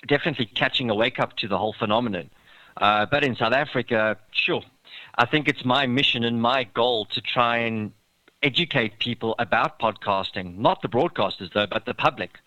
definitely 0.07 0.45
catching 0.45 0.89
a 0.89 0.95
wake 0.95 1.19
up 1.19 1.35
to 1.37 1.47
the 1.47 1.57
whole 1.57 1.73
phenomenon. 1.73 2.29
Uh, 2.77 3.05
but 3.05 3.23
in 3.23 3.35
South 3.35 3.53
Africa, 3.53 4.17
sure, 4.31 4.61
I 5.15 5.25
think 5.25 5.47
it's 5.47 5.65
my 5.65 5.87
mission 5.87 6.23
and 6.23 6.41
my 6.41 6.63
goal 6.63 7.05
to 7.05 7.21
try 7.21 7.57
and 7.57 7.91
educate 8.43 8.99
people 8.99 9.35
about 9.39 9.79
podcasting, 9.79 10.57
not 10.57 10.81
the 10.81 10.87
broadcasters 10.87 11.51
though, 11.53 11.67
but 11.67 11.85
the 11.85 11.93
public. 11.93 12.39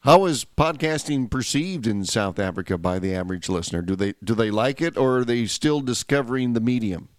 How 0.00 0.24
is 0.24 0.44
podcasting 0.44 1.30
perceived 1.30 1.86
in 1.86 2.04
South 2.04 2.38
Africa 2.38 2.78
by 2.78 2.98
the 2.98 3.14
average 3.14 3.48
listener? 3.48 3.82
Do 3.82 3.94
they 3.94 4.14
do 4.24 4.34
they 4.34 4.50
like 4.50 4.80
it, 4.80 4.96
or 4.96 5.18
are 5.18 5.24
they 5.24 5.46
still 5.46 5.80
discovering 5.80 6.54
the 6.54 6.60
medium? 6.60 7.10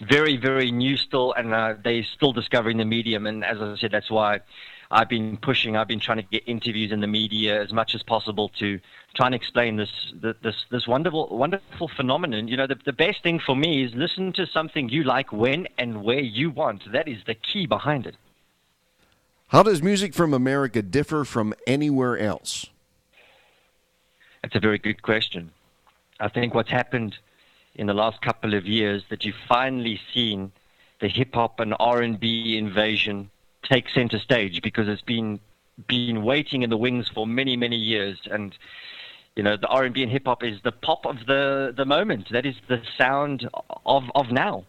very, 0.00 0.36
very 0.36 0.70
new 0.70 0.96
still, 0.96 1.32
and 1.32 1.52
uh, 1.52 1.74
they're 1.82 2.04
still 2.04 2.32
discovering 2.32 2.78
the 2.78 2.84
medium. 2.84 3.26
And 3.26 3.44
as 3.44 3.60
I 3.60 3.76
said, 3.76 3.90
that's 3.90 4.10
why 4.10 4.40
I've 4.90 5.08
been 5.08 5.36
pushing. 5.36 5.76
I've 5.76 5.88
been 5.88 6.00
trying 6.00 6.18
to 6.18 6.24
get 6.24 6.42
interviews 6.46 6.92
in 6.92 7.00
the 7.00 7.06
media 7.06 7.62
as 7.62 7.72
much 7.72 7.94
as 7.94 8.02
possible 8.02 8.50
to 8.58 8.80
try 9.14 9.26
and 9.26 9.34
explain 9.34 9.76
this 9.76 9.90
this 10.42 10.56
this 10.70 10.86
wonderful 10.86 11.28
wonderful 11.36 11.88
phenomenon. 11.88 12.48
You 12.48 12.56
know, 12.56 12.66
the, 12.66 12.78
the 12.84 12.92
best 12.92 13.22
thing 13.22 13.38
for 13.38 13.56
me 13.56 13.84
is 13.84 13.94
listen 13.94 14.32
to 14.34 14.46
something 14.46 14.88
you 14.88 15.04
like 15.04 15.32
when 15.32 15.68
and 15.78 16.02
where 16.02 16.20
you 16.20 16.50
want. 16.50 16.90
That 16.92 17.08
is 17.08 17.18
the 17.26 17.34
key 17.34 17.66
behind 17.66 18.06
it. 18.06 18.16
How 19.52 19.62
does 19.62 19.82
music 19.82 20.14
from 20.14 20.32
America 20.32 20.80
differ 20.80 21.24
from 21.26 21.52
anywhere 21.66 22.16
else? 22.16 22.70
That's 24.42 24.54
a 24.56 24.60
very 24.60 24.78
good 24.78 25.02
question. 25.02 25.50
I 26.18 26.28
think 26.28 26.54
what's 26.54 26.70
happened 26.70 27.18
in 27.74 27.86
the 27.86 27.92
last 27.92 28.22
couple 28.22 28.54
of 28.54 28.64
years 28.64 29.02
that 29.10 29.26
you've 29.26 29.42
finally 29.46 30.00
seen 30.14 30.52
the 31.02 31.08
hip 31.08 31.34
hop 31.34 31.60
and 31.60 31.74
R&B 31.78 32.56
invasion 32.56 33.28
take 33.62 33.90
center 33.90 34.18
stage 34.18 34.62
because 34.62 34.88
it's 34.88 35.02
been 35.02 35.38
been 35.86 36.22
waiting 36.22 36.62
in 36.62 36.70
the 36.70 36.76
wings 36.78 37.08
for 37.12 37.26
many 37.26 37.54
many 37.54 37.76
years 37.76 38.18
and 38.30 38.56
you 39.36 39.42
know 39.42 39.58
the 39.58 39.66
R&B 39.68 40.02
and 40.02 40.10
hip 40.10 40.24
hop 40.24 40.42
is 40.42 40.62
the 40.62 40.72
pop 40.72 41.04
of 41.04 41.26
the 41.26 41.74
the 41.76 41.84
moment 41.84 42.28
that 42.30 42.46
is 42.46 42.56
the 42.68 42.80
sound 42.96 43.48
of 43.84 44.04
of 44.14 44.30
now 44.30 44.64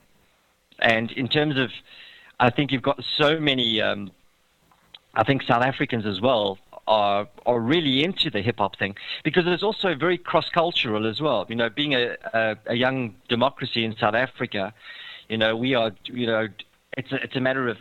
and 0.80 1.10
in 1.12 1.30
terms 1.30 1.58
of 1.58 1.72
I 2.40 2.50
think 2.50 2.72
you've 2.74 2.82
got 2.82 3.02
so 3.18 3.40
many 3.40 3.82
um, 3.82 4.12
I 5.15 5.24
think 5.24 5.43
South 5.43 5.63
Africans 5.63 6.05
as 6.05 6.22
well 6.22 6.58
are 6.88 7.27
are 7.46 7.60
really 7.60 8.03
into 8.03 8.29
the 8.29 8.41
hip 8.41 8.58
hop 8.58 8.77
thing 8.77 8.96
because 9.24 9.43
it's 9.48 9.63
also 9.63 9.96
very 9.96 10.17
cross 10.17 10.50
cultural 10.50 11.08
as 11.08 11.22
well. 11.22 11.46
You 11.48 11.55
know, 11.55 11.70
being 11.70 11.93
a, 11.93 12.17
a, 12.34 12.58
a 12.67 12.75
young 12.75 13.15
democracy 13.29 13.86
in 13.86 13.96
South 13.96 14.15
Africa, 14.15 14.74
you 15.29 15.38
know, 15.38 15.55
we 15.55 15.75
are 15.75 15.91
you 16.05 16.25
know 16.25 16.48
it's 16.98 17.12
a, 17.12 17.24
it's 17.24 17.36
a 17.36 17.39
matter 17.39 17.67
of 17.67 17.77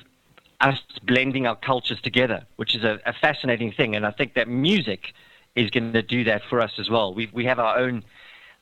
us 0.61 0.81
blending 1.05 1.47
our 1.47 1.57
cultures 1.57 2.01
together, 2.01 2.47
which 2.57 2.75
is 2.75 2.85
a, 2.85 3.01
a 3.05 3.13
fascinating 3.13 3.73
thing, 3.73 3.97
and 3.97 4.07
I 4.07 4.13
think 4.13 4.35
that 4.35 4.49
music 4.49 5.13
is 5.57 5.71
going 5.71 5.93
to 5.93 6.03
do 6.03 6.25
that 6.25 6.43
for 6.49 6.61
us 6.61 6.73
as 6.79 6.89
well. 6.91 7.15
We 7.15 7.29
we 7.33 7.47
have 7.47 7.59
our 7.59 7.79
own 7.79 8.05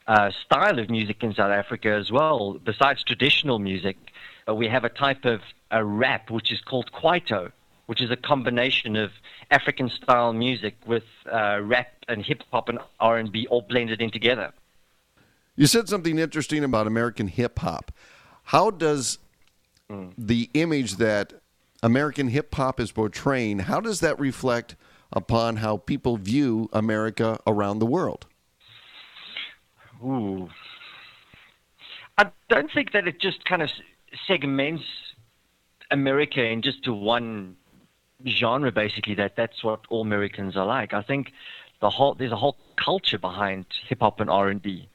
uh, 0.07 0.31
style 0.45 0.79
of 0.79 0.89
music 0.89 1.23
in 1.23 1.35
South 1.35 1.53
Africa 1.53 1.91
as 1.91 2.11
well, 2.11 2.55
besides 2.65 3.03
traditional 3.03 3.59
music. 3.59 3.97
Uh, 4.49 4.55
we 4.55 4.69
have 4.69 4.85
a 4.85 4.89
type 4.89 5.25
of 5.25 5.41
a 5.71 5.85
rap 5.85 6.31
which 6.31 6.51
is 6.51 6.61
called 6.61 6.91
kwaito, 6.93 7.53
which 7.91 8.01
is 8.01 8.09
a 8.09 8.17
combination 8.17 8.95
of 8.95 9.11
African 9.51 9.91
style 9.91 10.33
music 10.33 10.77
with 10.87 11.03
uh, 11.27 11.59
rap 11.61 11.93
and 12.07 12.25
hip 12.25 12.45
hop 12.53 12.69
and 12.69 12.79
R 13.01 13.19
and 13.19 13.33
B 13.33 13.49
all 13.51 13.63
blended 13.63 14.01
in 14.01 14.13
together. 14.13 14.53
You 15.57 15.67
said 15.67 15.89
something 15.89 16.17
interesting 16.17 16.63
about 16.63 16.87
American 16.87 17.27
hip 17.27 17.59
hop. 17.59 17.91
How 18.45 18.71
does 18.71 19.19
mm. 19.91 20.13
the 20.17 20.49
image 20.55 20.99
that 20.99 21.33
American 21.83 22.29
hip 22.29 22.55
hop 22.55 22.79
is 22.79 22.93
portraying, 22.93 23.59
how 23.59 23.81
does 23.81 23.99
that 23.99 24.21
reflect 24.21 24.77
upon 25.13 25.57
how 25.57 25.79
people 25.79 26.17
view 26.17 26.69
America 26.73 27.41
around 27.45 27.81
the 27.81 27.87
world? 27.87 28.25
Ooh. 30.01 30.49
I 32.17 32.31
don't 32.49 32.71
think 32.73 32.93
that 32.93 33.09
it 33.09 33.21
just 33.21 33.45
kind 33.45 33.63
of 33.63 33.71
segments 34.29 34.85
America 35.91 36.41
in 36.41 36.63
just 36.63 36.85
to 36.85 36.93
one 36.93 37.57
genre 38.27 38.73
basically 38.73 39.15
that 39.15 39.37
that's 39.37 39.63
what 39.63 39.81
all 39.89 40.03
Americans 40.03 40.57
are 40.57 40.67
like. 40.67 40.93
I 40.93 41.03
think 41.03 41.33
the 41.81 41.91
whole 41.91 42.15
there's 42.15 42.33
a 42.33 42.37
whole 42.37 42.57
culture 42.77 43.19
behind 43.19 43.67
hip 43.89 44.01
hop 44.01 44.21
and 44.21 44.31
R 44.31 44.49
and 44.49 44.63
B, 44.63 44.89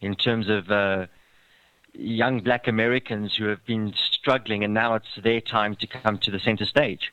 in 0.00 0.14
terms 0.14 0.48
of 0.48 0.70
uh, 0.70 1.06
young 1.92 2.40
Black 2.40 2.68
Americans 2.68 3.34
who 3.36 3.46
have 3.46 3.64
been 3.66 3.92
struggling, 3.94 4.64
and 4.64 4.74
now 4.74 4.94
it's 4.94 5.08
their 5.22 5.40
time 5.40 5.76
to 5.76 5.86
come 5.86 6.18
to 6.18 6.30
the 6.30 6.38
center 6.38 6.64
stage, 6.64 7.12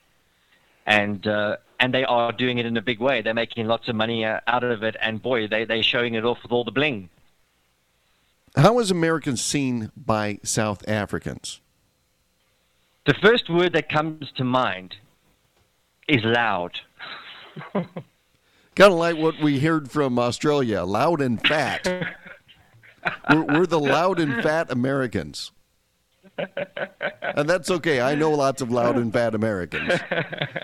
and 0.86 1.26
uh, 1.28 1.58
and 1.80 1.94
they 1.94 2.06
are 2.06 2.32
doing 2.32 2.58
it 2.58 2.66
in 2.66 2.78
a 2.78 2.82
big 2.82 3.00
way. 3.00 3.22
They're 3.22 3.34
making 3.34 3.68
lots 3.68 3.88
of 3.88 3.96
money 3.96 4.26
uh, 4.26 4.40
out 4.48 4.64
of 4.64 4.84
it, 4.84 4.96
and 5.02 5.22
boy, 5.22 5.48
they 5.48 5.66
they're 5.66 5.84
showing 5.84 6.16
it 6.16 6.26
off 6.26 6.44
with 6.44 6.52
all 6.52 6.64
the 6.64 6.72
bling. 6.72 7.10
How 8.56 8.80
is 8.80 8.90
American 8.90 9.38
seen 9.38 9.92
by 9.96 10.40
South 10.44 10.88
Africans? 10.88 11.62
The 13.06 13.14
first 13.14 13.50
word 13.50 13.74
that 13.74 13.88
comes 13.88 14.32
to 14.34 14.44
mind 14.44 14.96
is 16.08 16.24
loud. 16.24 16.80
kind 17.74 17.88
of 18.78 18.94
like 18.94 19.18
what 19.18 19.40
we 19.42 19.60
heard 19.60 19.92
from 19.92 20.20
Australia 20.20 20.84
loud 20.84 21.22
and 21.22 21.46
fat. 21.46 21.88
we're, 23.30 23.44
we're 23.44 23.66
the 23.66 23.80
loud 23.80 24.20
and 24.20 24.42
fat 24.44 24.72
Americans. 24.72 25.52
and 27.22 27.50
that's 27.50 27.72
okay. 27.72 28.00
I 28.02 28.16
know 28.16 28.32
lots 28.32 28.62
of 28.62 28.72
loud 28.72 28.98
and 28.98 29.12
fat 29.12 29.34
Americans. 29.34 30.00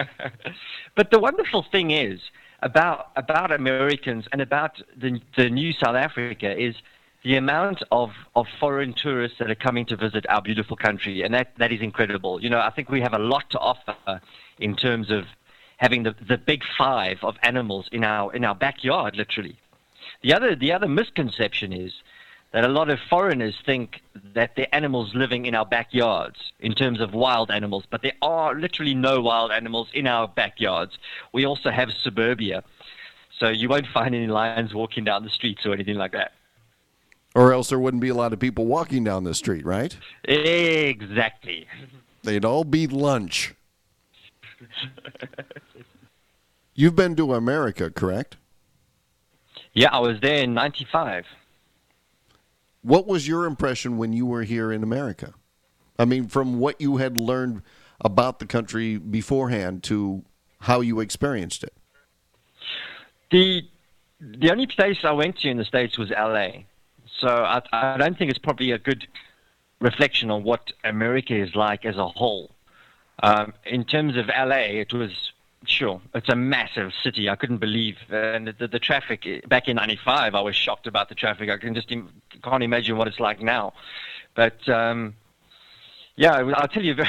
but 0.95 1.09
the 1.11 1.19
wonderful 1.19 1.65
thing 1.71 1.91
is 1.91 2.19
about 2.61 3.11
about 3.15 3.51
Americans 3.51 4.25
and 4.31 4.41
about 4.41 4.81
the 4.95 5.19
the 5.35 5.49
new 5.49 5.73
South 5.73 5.95
Africa 5.95 6.55
is 6.57 6.75
the 7.23 7.37
amount 7.37 7.81
of, 7.91 8.11
of 8.35 8.47
foreign 8.59 8.93
tourists 8.93 9.37
that 9.39 9.49
are 9.49 9.55
coming 9.55 9.85
to 9.85 9.95
visit 9.95 10.25
our 10.29 10.41
beautiful 10.41 10.75
country, 10.75 11.21
and 11.23 11.33
that, 11.33 11.53
that 11.57 11.71
is 11.71 11.81
incredible. 11.81 12.41
You 12.43 12.49
know, 12.49 12.59
I 12.59 12.69
think 12.69 12.89
we 12.89 13.01
have 13.01 13.13
a 13.13 13.19
lot 13.19 13.49
to 13.51 13.59
offer 13.59 14.21
in 14.59 14.75
terms 14.75 15.09
of 15.09 15.25
having 15.77 16.03
the, 16.03 16.15
the 16.27 16.37
big 16.37 16.63
five 16.77 17.17
of 17.23 17.35
animals 17.43 17.87
in 17.91 18.03
our 18.03 18.33
in 18.33 18.43
our 18.45 18.55
backyard, 18.55 19.15
literally. 19.15 19.57
The 20.21 20.33
other 20.33 20.55
the 20.55 20.71
other 20.71 20.87
misconception 20.87 21.73
is 21.73 21.93
that 22.51 22.63
a 22.63 22.67
lot 22.67 22.89
of 22.89 22.99
foreigners 23.09 23.55
think 23.65 24.01
that 24.35 24.55
the 24.55 24.73
animals 24.75 25.15
living 25.15 25.45
in 25.45 25.55
our 25.55 25.65
backyards 25.65 26.51
in 26.59 26.73
terms 26.73 27.01
of 27.01 27.13
wild 27.13 27.49
animals, 27.49 27.85
but 27.89 28.01
there 28.03 28.13
are 28.21 28.53
literally 28.53 28.93
no 28.93 29.21
wild 29.21 29.51
animals 29.51 29.87
in 29.93 30.05
our 30.07 30.27
backyards. 30.27 30.97
We 31.33 31.45
also 31.45 31.71
have 31.71 31.89
suburbia, 31.91 32.63
so 33.39 33.49
you 33.49 33.69
won't 33.69 33.87
find 33.87 34.13
any 34.13 34.27
lions 34.27 34.73
walking 34.73 35.03
down 35.03 35.23
the 35.23 35.29
streets 35.29 35.65
or 35.65 35.73
anything 35.73 35.95
like 35.95 36.11
that. 36.11 36.33
Or 37.35 37.51
else 37.51 37.69
there 37.69 37.79
wouldn't 37.79 38.01
be 38.01 38.09
a 38.09 38.15
lot 38.15 38.31
of 38.33 38.39
people 38.39 38.65
walking 38.65 39.03
down 39.03 39.23
the 39.23 39.33
street, 39.33 39.65
right? 39.65 39.95
Exactly. 40.23 41.67
They'd 42.21 42.45
all 42.45 42.63
be 42.63 42.87
lunch. 42.87 43.55
You've 46.75 46.95
been 46.95 47.15
to 47.15 47.33
America, 47.33 47.89
correct? 47.89 48.37
Yeah, 49.73 49.89
I 49.91 49.99
was 49.99 50.19
there 50.21 50.43
in 50.43 50.53
95. 50.53 51.25
What 52.83 53.07
was 53.07 53.27
your 53.27 53.45
impression 53.45 53.97
when 53.97 54.13
you 54.13 54.25
were 54.25 54.43
here 54.43 54.71
in 54.71 54.83
America? 54.83 55.33
I 55.97 56.05
mean, 56.05 56.27
from 56.27 56.59
what 56.59 56.79
you 56.81 56.97
had 56.97 57.17
learned 57.17 57.61
about 58.01 58.39
the 58.39 58.45
country 58.45 58.97
beforehand 58.97 59.83
to 59.83 60.23
how 60.61 60.81
you 60.81 60.99
experienced 60.99 61.63
it. 61.63 61.73
The 63.31 63.63
the 64.19 64.51
only 64.51 64.67
place 64.67 64.97
I 65.03 65.11
went 65.11 65.39
to 65.39 65.49
in 65.49 65.57
the 65.57 65.65
states 65.65 65.97
was 65.97 66.09
LA, 66.09 66.63
so 67.19 67.27
I, 67.27 67.61
I 67.71 67.97
don't 67.97 68.17
think 68.17 68.29
it's 68.29 68.39
probably 68.39 68.71
a 68.71 68.77
good 68.77 69.07
reflection 69.79 70.31
on 70.31 70.43
what 70.43 70.71
America 70.83 71.35
is 71.35 71.55
like 71.55 71.85
as 71.85 71.97
a 71.97 72.07
whole. 72.07 72.51
Um, 73.21 73.53
in 73.65 73.83
terms 73.83 74.17
of 74.17 74.27
LA, 74.27 74.79
it 74.81 74.93
was 74.93 75.31
sure 75.65 76.01
it's 76.13 76.29
a 76.29 76.35
massive 76.35 76.91
city. 77.03 77.29
I 77.29 77.35
couldn't 77.35 77.59
believe 77.59 77.97
and 78.09 78.53
the, 78.59 78.67
the 78.67 78.79
traffic 78.79 79.47
back 79.47 79.67
in 79.67 79.75
'95. 79.75 80.35
I 80.35 80.41
was 80.41 80.55
shocked 80.55 80.87
about 80.87 81.09
the 81.09 81.15
traffic. 81.15 81.49
I 81.49 81.57
can 81.57 81.73
just 81.73 81.89
can't 81.89 82.63
imagine 82.63 82.97
what 82.97 83.07
it's 83.07 83.19
like 83.19 83.41
now. 83.41 83.73
But 84.35 84.67
um, 84.67 85.15
yeah, 86.15 86.33
I'll 86.55 86.67
tell 86.67 86.83
you 86.83 86.95
an 86.99 87.07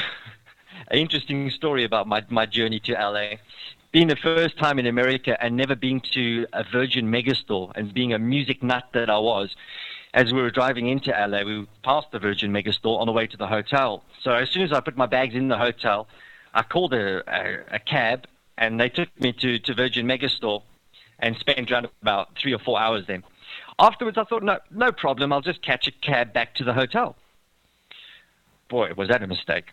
interesting 0.98 1.50
story 1.50 1.84
about 1.84 2.06
my 2.06 2.24
my 2.28 2.46
journey 2.46 2.80
to 2.80 2.92
LA. 2.92 3.36
being 3.92 4.08
the 4.08 4.16
first 4.16 4.58
time 4.58 4.78
in 4.78 4.86
America 4.86 5.42
and 5.42 5.56
never 5.56 5.76
being 5.76 6.00
to 6.12 6.46
a 6.52 6.64
Virgin 6.64 7.10
Megastore 7.10 7.72
and 7.76 7.94
being 7.94 8.12
a 8.12 8.18
music 8.18 8.62
nut 8.62 8.84
that 8.92 9.08
I 9.08 9.18
was, 9.18 9.54
as 10.14 10.32
we 10.32 10.40
were 10.40 10.50
driving 10.50 10.86
into 10.86 11.10
LA, 11.10 11.42
we 11.42 11.66
passed 11.82 12.12
the 12.12 12.20
Virgin 12.20 12.52
Megastore 12.52 13.00
on 13.00 13.06
the 13.06 13.12
way 13.12 13.26
to 13.26 13.36
the 13.36 13.48
hotel. 13.48 14.04
So 14.22 14.30
as 14.30 14.48
soon 14.48 14.62
as 14.62 14.72
I 14.72 14.78
put 14.78 14.96
my 14.96 15.06
bags 15.06 15.34
in 15.34 15.48
the 15.48 15.58
hotel, 15.58 16.06
I 16.54 16.62
called 16.62 16.94
a, 16.94 17.22
a, 17.26 17.74
a 17.74 17.78
cab 17.80 18.26
and 18.56 18.78
they 18.78 18.88
took 18.88 19.08
me 19.20 19.32
to, 19.32 19.58
to 19.58 19.74
Virgin 19.74 20.06
Megastore 20.06 20.62
and 21.18 21.36
spent 21.36 21.70
around 21.70 21.88
about 22.00 22.38
three 22.40 22.54
or 22.54 22.60
four 22.60 22.80
hours 22.80 23.08
there. 23.08 23.22
Afterwards, 23.80 24.16
I 24.16 24.22
thought, 24.22 24.44
no, 24.44 24.60
no 24.70 24.92
problem. 24.92 25.32
I'll 25.32 25.40
just 25.40 25.62
catch 25.62 25.88
a 25.88 25.92
cab 25.92 26.32
back 26.32 26.54
to 26.56 26.64
the 26.64 26.72
hotel. 26.72 27.16
Boy, 28.68 28.92
was 28.96 29.08
that 29.08 29.20
a 29.20 29.26
mistake. 29.26 29.72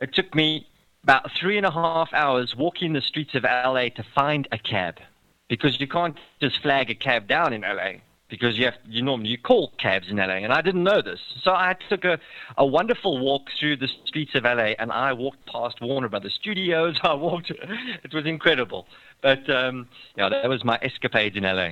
It 0.00 0.12
took 0.12 0.34
me 0.34 0.66
about 1.04 1.30
three 1.38 1.56
and 1.56 1.64
a 1.64 1.70
half 1.70 2.12
hours 2.12 2.56
walking 2.56 2.94
the 2.94 3.00
streets 3.00 3.36
of 3.36 3.44
LA 3.44 3.90
to 3.90 4.04
find 4.12 4.48
a 4.50 4.58
cab 4.58 4.98
because 5.46 5.80
you 5.80 5.86
can't 5.86 6.16
just 6.40 6.60
flag 6.62 6.90
a 6.90 6.96
cab 6.96 7.28
down 7.28 7.52
in 7.52 7.60
LA 7.60 8.00
because 8.28 8.58
you 8.58 8.66
have 8.66 8.74
you 8.86 9.02
normally 9.02 9.30
you 9.30 9.38
call 9.38 9.72
cabs 9.78 10.08
in 10.08 10.16
LA 10.16 10.36
and 10.36 10.52
I 10.52 10.60
didn't 10.60 10.84
know 10.84 11.00
this. 11.02 11.20
So 11.42 11.52
I 11.52 11.76
took 11.88 12.04
a, 12.04 12.18
a 12.56 12.66
wonderful 12.66 13.18
walk 13.18 13.48
through 13.58 13.76
the 13.78 13.88
streets 14.04 14.34
of 14.34 14.44
LA 14.44 14.74
and 14.78 14.92
I 14.92 15.12
walked 15.12 15.46
past 15.46 15.80
Warner 15.80 16.08
Brothers 16.08 16.34
Studios. 16.34 16.98
I 17.02 17.14
walked 17.14 17.50
it 17.50 18.14
was 18.14 18.26
incredible. 18.26 18.86
But 19.22 19.48
um, 19.50 19.88
yeah, 20.16 20.28
that 20.28 20.48
was 20.48 20.64
my 20.64 20.78
escapade 20.82 21.36
in 21.36 21.44
LA. 21.44 21.70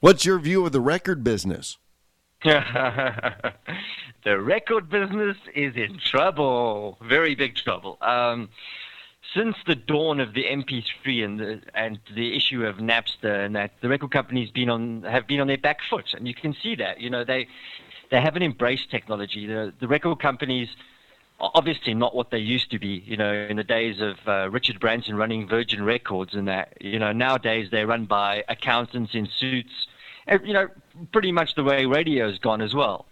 What's 0.00 0.24
your 0.24 0.38
view 0.38 0.64
of 0.66 0.72
the 0.72 0.80
record 0.80 1.24
business? 1.24 1.78
the 2.44 3.52
record 4.24 4.90
business 4.90 5.36
is 5.54 5.74
in 5.74 5.98
trouble, 5.98 6.98
very 7.02 7.34
big 7.34 7.56
trouble. 7.56 7.96
Um, 8.02 8.50
since 9.34 9.56
the 9.66 9.74
dawn 9.74 10.20
of 10.20 10.34
the 10.34 10.44
MP3 10.44 11.24
and 11.24 11.40
the, 11.40 11.60
and 11.74 11.98
the 12.14 12.36
issue 12.36 12.64
of 12.64 12.76
Napster 12.76 13.44
and 13.44 13.54
that, 13.56 13.72
the 13.80 13.88
record 13.88 14.10
companies 14.10 14.50
been 14.50 14.68
on 14.68 15.02
have 15.02 15.26
been 15.26 15.40
on 15.40 15.46
their 15.46 15.58
back 15.58 15.78
foot, 15.88 16.14
and 16.14 16.26
you 16.26 16.34
can 16.34 16.54
see 16.62 16.74
that. 16.76 17.00
You 17.00 17.10
know, 17.10 17.24
they 17.24 17.46
they 18.10 18.20
haven't 18.20 18.42
embraced 18.42 18.90
technology. 18.90 19.46
The 19.46 19.72
the 19.78 19.88
record 19.88 20.20
companies 20.20 20.68
are 21.40 21.50
obviously 21.54 21.94
not 21.94 22.14
what 22.14 22.30
they 22.30 22.38
used 22.38 22.70
to 22.70 22.78
be. 22.78 23.02
You 23.06 23.16
know, 23.16 23.32
in 23.32 23.56
the 23.56 23.64
days 23.64 24.00
of 24.00 24.16
uh, 24.26 24.50
Richard 24.50 24.80
Branson 24.80 25.16
running 25.16 25.48
Virgin 25.48 25.84
Records 25.84 26.34
and 26.34 26.48
that. 26.48 26.76
You 26.80 26.98
know, 26.98 27.12
nowadays 27.12 27.68
they're 27.70 27.86
run 27.86 28.06
by 28.06 28.44
accountants 28.48 29.14
in 29.14 29.28
suits. 29.38 29.86
And, 30.28 30.40
you 30.44 30.54
know, 30.54 30.68
pretty 31.12 31.30
much 31.30 31.54
the 31.54 31.62
way 31.62 31.86
radio's 31.86 32.38
gone 32.38 32.60
as 32.60 32.74
well, 32.74 33.06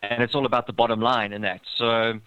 and 0.00 0.22
it's 0.22 0.34
all 0.34 0.46
about 0.46 0.66
the 0.66 0.72
bottom 0.72 1.00
line 1.00 1.34
and 1.34 1.44
that. 1.44 1.60
So 1.76 2.20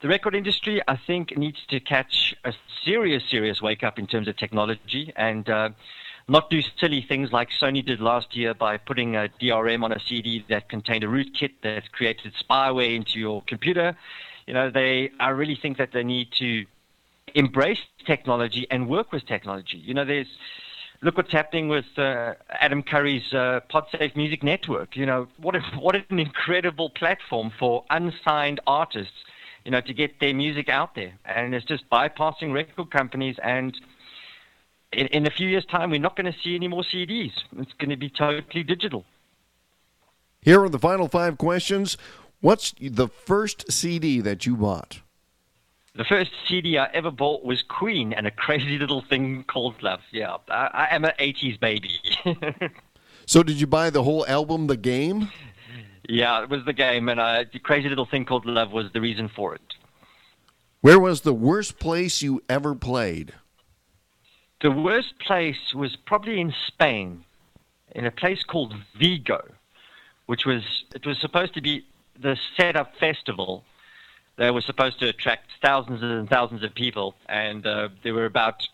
the 0.00 0.08
record 0.08 0.34
industry, 0.34 0.80
I 0.88 0.96
think, 0.96 1.36
needs 1.36 1.58
to 1.68 1.78
catch 1.78 2.34
a 2.44 2.54
serious, 2.84 3.22
serious 3.30 3.60
wake 3.60 3.84
up 3.84 3.98
in 3.98 4.06
terms 4.06 4.28
of 4.28 4.36
technology 4.36 5.12
and 5.14 5.48
uh, 5.48 5.70
not 6.26 6.48
do 6.48 6.62
silly 6.78 7.04
things 7.06 7.32
like 7.32 7.48
Sony 7.60 7.84
did 7.84 8.00
last 8.00 8.34
year 8.34 8.54
by 8.54 8.78
putting 8.78 9.16
a 9.16 9.28
DRM 9.40 9.84
on 9.84 9.92
a 9.92 10.00
CD 10.00 10.44
that 10.48 10.70
contained 10.70 11.04
a 11.04 11.06
rootkit 11.06 11.50
that 11.62 11.92
created 11.92 12.32
spyware 12.42 12.94
into 12.94 13.18
your 13.18 13.42
computer. 13.42 13.94
You 14.46 14.54
know, 14.54 14.70
they, 14.70 15.10
I 15.20 15.30
really 15.30 15.58
think 15.60 15.76
that 15.76 15.92
they 15.92 16.02
need 16.02 16.28
to 16.38 16.64
embrace 17.34 17.80
technology 18.06 18.66
and 18.70 18.88
work 18.88 19.12
with 19.12 19.26
technology. 19.26 19.76
You 19.76 19.92
know, 19.92 20.06
there's, 20.06 20.28
look 21.02 21.18
what's 21.18 21.32
happening 21.32 21.68
with 21.68 21.84
uh, 21.98 22.34
Adam 22.48 22.82
Curry's 22.82 23.34
uh, 23.34 23.60
PodSafe 23.70 24.16
Music 24.16 24.42
Network. 24.42 24.96
You 24.96 25.04
know, 25.04 25.28
what, 25.36 25.56
a, 25.56 25.60
what 25.78 25.94
an 25.94 26.18
incredible 26.18 26.88
platform 26.88 27.52
for 27.58 27.84
unsigned 27.90 28.60
artists 28.66 29.12
you 29.70 29.76
know, 29.76 29.80
to 29.80 29.94
get 29.94 30.18
their 30.18 30.34
music 30.34 30.68
out 30.68 30.96
there. 30.96 31.12
And 31.24 31.54
it's 31.54 31.64
just 31.64 31.88
bypassing 31.88 32.52
record 32.52 32.90
companies. 32.90 33.36
And 33.40 33.72
in, 34.92 35.06
in 35.06 35.24
a 35.24 35.30
few 35.30 35.46
years' 35.46 35.64
time, 35.66 35.90
we're 35.90 36.00
not 36.00 36.16
going 36.16 36.26
to 36.26 36.36
see 36.42 36.56
any 36.56 36.66
more 36.66 36.82
CDs. 36.82 37.30
It's 37.56 37.72
going 37.74 37.90
to 37.90 37.96
be 37.96 38.10
totally 38.10 38.64
digital. 38.64 39.04
Here 40.42 40.60
are 40.60 40.68
the 40.68 40.80
final 40.80 41.06
five 41.06 41.38
questions. 41.38 41.96
What's 42.40 42.74
the 42.80 43.06
first 43.06 43.70
CD 43.70 44.20
that 44.20 44.44
you 44.44 44.56
bought? 44.56 45.02
The 45.94 46.04
first 46.04 46.32
CD 46.48 46.76
I 46.76 46.86
ever 46.86 47.12
bought 47.12 47.44
was 47.44 47.62
Queen 47.62 48.12
and 48.12 48.26
a 48.26 48.32
crazy 48.32 48.76
little 48.76 49.02
thing 49.02 49.44
called 49.44 49.80
Love. 49.84 50.00
Yeah, 50.10 50.38
I, 50.48 50.88
I 50.90 50.96
am 50.96 51.04
an 51.04 51.12
80s 51.20 51.60
baby. 51.60 52.00
so, 53.26 53.44
did 53.44 53.60
you 53.60 53.68
buy 53.68 53.90
the 53.90 54.02
whole 54.02 54.26
album, 54.26 54.66
The 54.66 54.76
Game? 54.76 55.30
Yeah, 56.10 56.42
it 56.42 56.50
was 56.50 56.64
the 56.64 56.72
game, 56.72 57.08
and 57.08 57.20
uh, 57.20 57.44
the 57.52 57.60
crazy 57.60 57.88
little 57.88 58.04
thing 58.04 58.24
called 58.24 58.44
love 58.44 58.72
was 58.72 58.90
the 58.92 59.00
reason 59.00 59.28
for 59.28 59.54
it. 59.54 59.62
Where 60.80 60.98
was 60.98 61.20
the 61.20 61.32
worst 61.32 61.78
place 61.78 62.20
you 62.20 62.42
ever 62.48 62.74
played? 62.74 63.32
The 64.60 64.72
worst 64.72 65.20
place 65.20 65.72
was 65.72 65.94
probably 65.94 66.40
in 66.40 66.52
Spain, 66.66 67.24
in 67.94 68.06
a 68.06 68.10
place 68.10 68.42
called 68.42 68.74
Vigo, 68.98 69.52
which 70.26 70.44
was 70.44 70.64
it 70.96 71.06
was 71.06 71.16
supposed 71.20 71.54
to 71.54 71.60
be 71.60 71.86
the 72.20 72.36
setup 72.56 72.96
festival. 72.96 73.62
They 74.36 74.50
were 74.50 74.62
supposed 74.62 74.98
to 74.98 75.08
attract 75.08 75.48
thousands 75.62 76.02
and 76.02 76.28
thousands 76.28 76.64
of 76.64 76.74
people, 76.74 77.14
and 77.28 77.64
uh, 77.64 77.90
there 78.02 78.14
were 78.14 78.26
about 78.26 78.66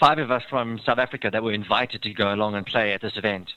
five 0.00 0.18
of 0.18 0.32
us 0.32 0.42
from 0.50 0.80
South 0.80 0.98
Africa 0.98 1.30
that 1.30 1.44
were 1.44 1.52
invited 1.52 2.02
to 2.02 2.12
go 2.12 2.34
along 2.34 2.56
and 2.56 2.66
play 2.66 2.94
at 2.94 3.00
this 3.00 3.16
event 3.16 3.52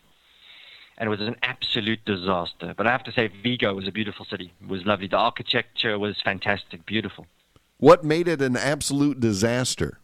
and 1.02 1.08
it 1.08 1.10
was 1.10 1.20
an 1.20 1.36
absolute 1.42 2.06
disaster. 2.06 2.76
But 2.78 2.86
I 2.86 2.92
have 2.92 3.04
to 3.06 3.12
say, 3.12 3.32
Vigo 3.42 3.74
was 3.74 3.88
a 3.88 3.92
beautiful 3.92 4.24
city. 4.24 4.54
It 4.62 4.68
was 4.68 4.86
lovely. 4.86 5.08
The 5.08 5.18
architecture 5.18 5.98
was 5.98 6.16
fantastic, 6.24 6.86
beautiful. 6.86 7.26
What 7.78 8.04
made 8.04 8.28
it 8.28 8.40
an 8.40 8.56
absolute 8.56 9.20
disaster? 9.20 10.00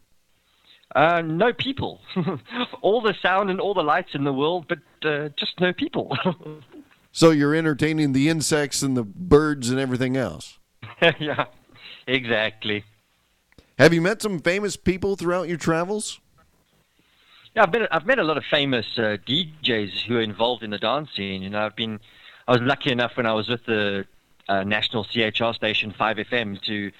Uh, 0.96 1.22
no 1.24 1.52
people. 1.52 2.00
all 2.82 3.00
the 3.00 3.14
sound 3.22 3.48
and 3.48 3.60
all 3.60 3.74
the 3.74 3.82
lights 3.82 4.10
in 4.12 4.24
the 4.24 4.32
world, 4.32 4.66
but 4.68 5.08
uh, 5.08 5.28
just 5.38 5.60
no 5.60 5.72
people. 5.72 6.18
so 7.12 7.30
you're 7.30 7.54
entertaining 7.54 8.12
the 8.12 8.28
insects 8.28 8.82
and 8.82 8.96
the 8.96 9.04
birds 9.04 9.70
and 9.70 9.78
everything 9.78 10.16
else. 10.16 10.58
yeah, 11.20 11.44
exactly. 12.08 12.82
Have 13.78 13.94
you 13.94 14.02
met 14.02 14.20
some 14.20 14.40
famous 14.40 14.76
people 14.76 15.14
throughout 15.14 15.46
your 15.46 15.58
travels? 15.58 16.18
Yeah, 17.54 17.62
I've 17.62 17.72
met 17.72 17.88
I've 17.90 18.06
met 18.06 18.18
a 18.18 18.24
lot 18.24 18.36
of 18.36 18.44
famous 18.44 18.86
uh, 18.98 19.16
DJs 19.26 20.02
who 20.06 20.16
are 20.16 20.22
involved 20.22 20.62
in 20.62 20.70
the 20.70 20.78
dance 20.78 21.10
scene. 21.16 21.42
You 21.42 21.50
know, 21.50 21.60
I've 21.60 21.76
been 21.76 22.00
I 22.46 22.52
was 22.52 22.60
lucky 22.60 22.90
enough 22.92 23.16
when 23.16 23.26
I 23.26 23.32
was 23.32 23.48
with 23.48 23.64
the 23.66 24.06
uh, 24.48 24.64
national 24.64 25.04
CHR 25.04 25.52
station 25.52 25.92
5FM 25.92 26.62
to 26.62 26.90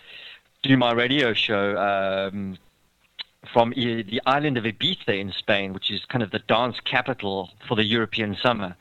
do 0.63 0.77
my 0.77 0.93
radio 0.93 1.33
show 1.33 1.77
um, 1.79 2.59
from 3.53 3.71
the 3.71 4.21
island 4.27 4.59
of 4.59 4.65
Ibiza 4.65 5.19
in 5.19 5.33
Spain, 5.33 5.73
which 5.73 5.91
is 5.91 6.05
kind 6.07 6.23
of 6.23 6.31
the 6.31 6.41
dance 6.41 6.77
capital 6.85 7.51
for 7.67 7.75
the 7.75 7.85
European 7.85 8.37
summer. 8.43 8.77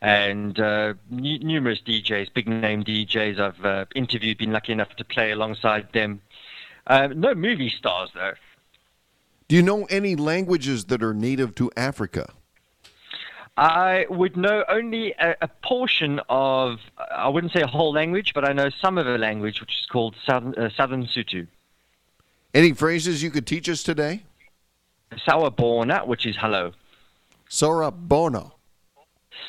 And 0.00 0.58
uh, 0.58 0.94
n- 1.12 1.40
numerous 1.42 1.80
DJs, 1.80 2.32
big 2.34 2.48
name 2.48 2.82
DJs, 2.82 3.38
I've 3.38 3.64
uh, 3.64 3.84
interviewed, 3.94 4.38
been 4.38 4.52
lucky 4.52 4.72
enough 4.72 4.94
to 4.96 5.04
play 5.04 5.30
alongside 5.30 5.92
them. 5.92 6.22
Uh, 6.86 7.08
no 7.14 7.34
movie 7.34 7.70
stars 7.70 8.10
though. 8.14 8.32
Do 9.52 9.56
you 9.56 9.62
know 9.62 9.84
any 9.90 10.16
languages 10.16 10.86
that 10.86 11.02
are 11.02 11.12
native 11.12 11.54
to 11.56 11.70
Africa? 11.76 12.32
I 13.54 14.06
would 14.08 14.34
know 14.34 14.64
only 14.66 15.12
a, 15.20 15.36
a, 15.42 15.48
portion 15.62 16.22
of, 16.30 16.78
I 17.14 17.28
wouldn't 17.28 17.52
say 17.52 17.60
a 17.60 17.66
whole 17.66 17.92
language, 17.92 18.32
but 18.34 18.48
I 18.48 18.54
know 18.54 18.70
some 18.80 18.96
of 18.96 19.06
a 19.06 19.18
language 19.18 19.60
which 19.60 19.68
is 19.68 19.86
called 19.92 20.16
Southern, 20.24 20.54
uh, 20.54 20.70
Southern 20.74 21.04
Sotho. 21.04 21.46
Any 22.54 22.72
phrases 22.72 23.22
you 23.22 23.30
could 23.30 23.46
teach 23.46 23.68
us 23.68 23.82
today? 23.82 24.22
Sawubona, 25.28 26.06
which 26.06 26.24
is 26.24 26.34
hello. 26.40 26.72
Sawubona. 27.50 28.52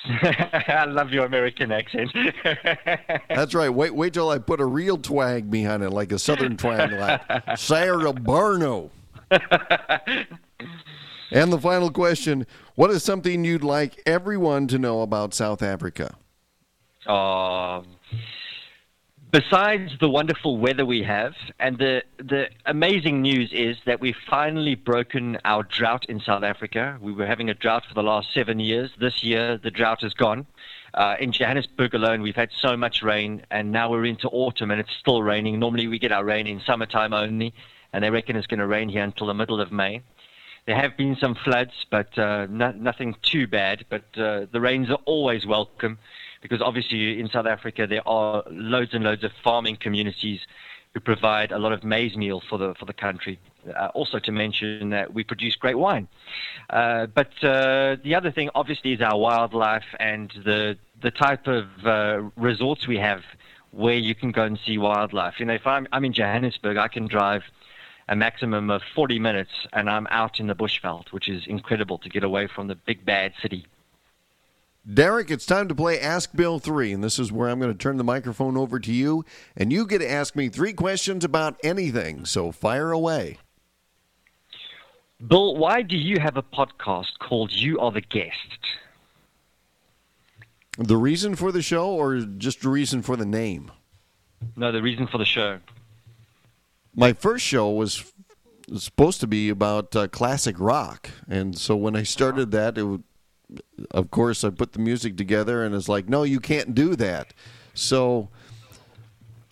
I 0.06 0.84
love 0.84 1.14
your 1.14 1.24
American 1.24 1.72
accent. 1.72 2.12
That's 3.30 3.56
right. 3.56 3.70
Wait, 3.70 3.96
wait 3.96 4.12
till 4.12 4.30
I 4.30 4.40
put 4.40 4.60
a 4.60 4.66
real 4.66 4.98
twang 4.98 5.44
behind 5.44 5.82
it, 5.82 5.92
like 5.92 6.12
a 6.12 6.20
Southern 6.20 6.58
twang, 6.58 6.92
like 6.92 7.26
Sawubona. 7.56 8.90
and 11.32 11.52
the 11.52 11.60
final 11.60 11.90
question 11.90 12.46
What 12.76 12.92
is 12.92 13.04
something 13.04 13.44
you'd 13.44 13.64
like 13.64 14.02
everyone 14.06 14.68
to 14.68 14.78
know 14.78 15.02
about 15.02 15.34
South 15.34 15.62
Africa? 15.62 16.16
Um, 17.08 17.88
besides 19.32 19.92
the 20.00 20.10
wonderful 20.10 20.58
weather 20.58 20.86
we 20.86 21.04
have, 21.04 21.34
and 21.60 21.78
the, 21.78 22.04
the 22.18 22.50
amazing 22.66 23.22
news 23.22 23.52
is 23.52 23.78
that 23.86 24.00
we've 24.00 24.16
finally 24.30 24.76
broken 24.76 25.38
our 25.44 25.64
drought 25.64 26.06
in 26.08 26.20
South 26.22 26.44
Africa. 26.44 26.98
We 27.02 27.12
were 27.12 27.26
having 27.26 27.50
a 27.50 27.54
drought 27.54 27.84
for 27.88 27.94
the 27.94 28.04
last 28.04 28.34
seven 28.34 28.60
years. 28.60 28.92
This 29.00 29.24
year, 29.24 29.58
the 29.58 29.72
drought 29.72 30.04
is 30.04 30.14
gone. 30.14 30.46
Uh, 30.94 31.16
in 31.20 31.32
Johannesburg 31.32 31.96
alone, 31.96 32.22
we've 32.22 32.36
had 32.36 32.52
so 32.62 32.78
much 32.78 33.02
rain, 33.02 33.44
and 33.50 33.72
now 33.72 33.90
we're 33.90 34.06
into 34.06 34.30
autumn 34.30 34.70
and 34.70 34.80
it's 34.80 34.96
still 35.00 35.24
raining. 35.24 35.60
Normally, 35.60 35.88
we 35.88 35.98
get 35.98 36.12
our 36.12 36.24
rain 36.24 36.46
in 36.46 36.62
summertime 36.62 37.14
only 37.14 37.54
and 37.94 38.04
they 38.04 38.10
reckon 38.10 38.36
it's 38.36 38.48
going 38.48 38.60
to 38.60 38.68
rain 38.68 38.90
here 38.90 39.04
until 39.04 39.28
the 39.28 39.34
middle 39.34 39.62
of 39.62 39.72
May. 39.72 40.02
There 40.66 40.76
have 40.76 40.98
been 40.98 41.16
some 41.16 41.36
floods, 41.36 41.86
but 41.92 42.18
uh, 42.18 42.48
no, 42.50 42.72
nothing 42.72 43.16
too 43.22 43.48
bad. 43.48 43.86
But 43.90 44.06
uh, 44.18 44.48
the 44.52 44.62
rains 44.62 44.90
are 44.90 45.00
always 45.06 45.46
welcome 45.46 46.00
because 46.42 46.62
obviously 46.62 47.20
in 47.20 47.30
South 47.30 47.46
Africa 47.46 47.86
there 47.88 48.08
are 48.08 48.44
loads 48.50 48.94
and 48.94 49.04
loads 49.04 49.24
of 49.24 49.32
farming 49.44 49.78
communities 49.78 50.40
who 50.94 51.00
provide 51.00 51.52
a 51.52 51.58
lot 51.58 51.74
of 51.74 51.84
maize 51.84 52.16
meal 52.16 52.42
for 52.50 52.58
the 52.58 52.76
for 52.76 52.86
the 52.86 52.94
country. 52.94 53.40
Uh, 53.78 53.88
also 53.94 54.20
to 54.20 54.32
mention 54.32 54.90
that 54.90 55.14
we 55.14 55.24
produce 55.24 55.56
great 55.56 55.78
wine. 55.78 56.08
Uh, 56.70 57.08
but 57.08 57.32
uh, 57.44 57.96
the 58.04 58.14
other 58.16 58.32
thing, 58.32 58.50
obviously, 58.56 58.94
is 58.94 59.02
our 59.02 59.18
wildlife 59.18 59.86
and 60.00 60.32
the 60.46 60.78
the 61.02 61.12
type 61.12 61.48
of 61.48 61.66
uh, 61.86 62.22
resorts 62.38 62.88
we 62.88 62.98
have 62.98 63.22
where 63.72 63.96
you 63.96 64.14
can 64.14 64.32
go 64.32 64.44
and 64.44 64.60
see 64.66 64.78
wildlife. 64.78 65.40
You 65.40 65.46
know, 65.46 65.54
if 65.54 65.68
I'm 65.68 65.88
I'm 65.92 66.06
in 66.06 66.14
Johannesburg, 66.14 66.78
I 66.78 66.88
can 66.88 67.08
drive 67.08 67.44
a 68.14 68.16
maximum 68.16 68.70
of 68.70 68.84
40 68.94 69.18
minutes, 69.18 69.50
and 69.74 69.90
I'm 69.90 70.06
out 70.12 70.40
in 70.40 70.46
the 70.46 70.54
bushveld, 70.54 71.12
which 71.12 71.28
is 71.28 71.48
incredible 71.48 71.98
to 71.98 72.10
get 72.10 72.24
away 72.24 72.46
from 72.46 72.68
the 72.68 72.76
big 72.76 73.04
bad 73.04 73.34
city. 73.42 73.66
Derek, 74.92 75.32
it's 75.32 75.48
time 75.48 75.68
to 75.68 75.74
play 75.74 76.00
Ask 76.00 76.32
Bill 76.36 76.60
3, 76.60 76.94
and 76.94 77.04
this 77.04 77.18
is 77.18 77.32
where 77.32 77.50
I'm 77.50 77.60
going 77.60 77.72
to 77.72 77.78
turn 77.78 77.98
the 77.98 78.04
microphone 78.04 78.56
over 78.56 78.80
to 78.80 78.94
you, 78.94 79.26
and 79.58 79.74
you 79.74 79.88
get 79.88 79.98
to 80.00 80.12
ask 80.12 80.36
me 80.36 80.48
three 80.48 80.74
questions 80.74 81.26
about 81.26 81.58
anything, 81.64 82.26
so 82.26 82.52
fire 82.52 82.92
away. 82.92 83.40
Bill, 85.26 85.58
why 85.58 85.82
do 85.82 85.98
you 85.98 86.20
have 86.20 86.38
a 86.38 86.44
podcast 86.44 87.18
called 87.20 87.52
You 87.52 87.80
Are 87.80 87.92
the 87.92 88.02
Guest? 88.02 88.60
The 90.78 90.98
reason 90.98 91.36
for 91.36 91.52
the 91.52 91.64
show, 91.64 91.90
or 91.90 92.20
just 92.20 92.62
the 92.62 92.70
reason 92.70 93.02
for 93.02 93.16
the 93.16 93.26
name? 93.26 93.72
No, 94.56 94.72
the 94.72 94.84
reason 94.84 95.08
for 95.08 95.18
the 95.18 95.26
show 95.26 95.60
my 96.96 97.14
first 97.14 97.46
show 97.46 97.70
was, 97.70 98.12
supposed 98.78 99.20
to 99.20 99.28
be 99.28 99.50
about 99.50 99.94
uh, 99.96 100.08
classic 100.08 100.56
rock, 100.58 101.10
and 101.28 101.58
so 101.58 101.76
when 101.76 101.96
I 101.96 102.04
started 102.04 102.52
that, 102.52 102.78
it 102.78 102.84
would, 102.84 103.04
of 103.92 104.10
course 104.10 104.44
I 104.44 104.52
put 104.52 104.72
the 104.72 104.80
music 104.80 105.18
together, 105.18 105.64
and 105.64 105.76
it's 105.76 105.90
like, 105.90 106.08
no, 106.08 106.24
you 106.24 106.40
can't 106.40 106.74
do 106.74 106.96
that. 106.96 107.34
So 107.74 108.30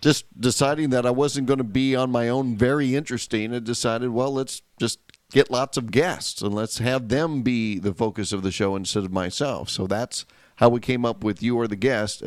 just 0.01 0.25
deciding 0.39 0.89
that 0.91 1.05
I 1.05 1.11
wasn't 1.11 1.47
going 1.47 1.59
to 1.59 1.63
be 1.63 1.95
on 1.95 2.09
my 2.09 2.29
own 2.29 2.55
very 2.57 2.95
interesting, 2.95 3.53
I 3.53 3.59
decided, 3.59 4.09
well, 4.09 4.33
let's 4.33 4.61
just 4.79 4.99
get 5.31 5.51
lots 5.51 5.77
of 5.77 5.91
guests 5.91 6.41
and 6.41 6.53
let's 6.53 6.79
have 6.79 7.09
them 7.09 7.41
be 7.41 7.79
the 7.79 7.93
focus 7.93 8.31
of 8.31 8.43
the 8.43 8.51
show 8.51 8.75
instead 8.75 9.03
of 9.03 9.11
myself. 9.11 9.69
So 9.69 9.87
that's 9.87 10.25
how 10.57 10.69
we 10.69 10.79
came 10.79 11.05
up 11.05 11.23
with 11.23 11.41
You 11.41 11.59
Are 11.59 11.67
the 11.67 11.75
Guest. 11.75 12.23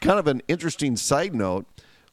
Kind 0.00 0.18
of 0.18 0.26
an 0.26 0.42
interesting 0.48 0.96
side 0.96 1.34
note 1.34 1.66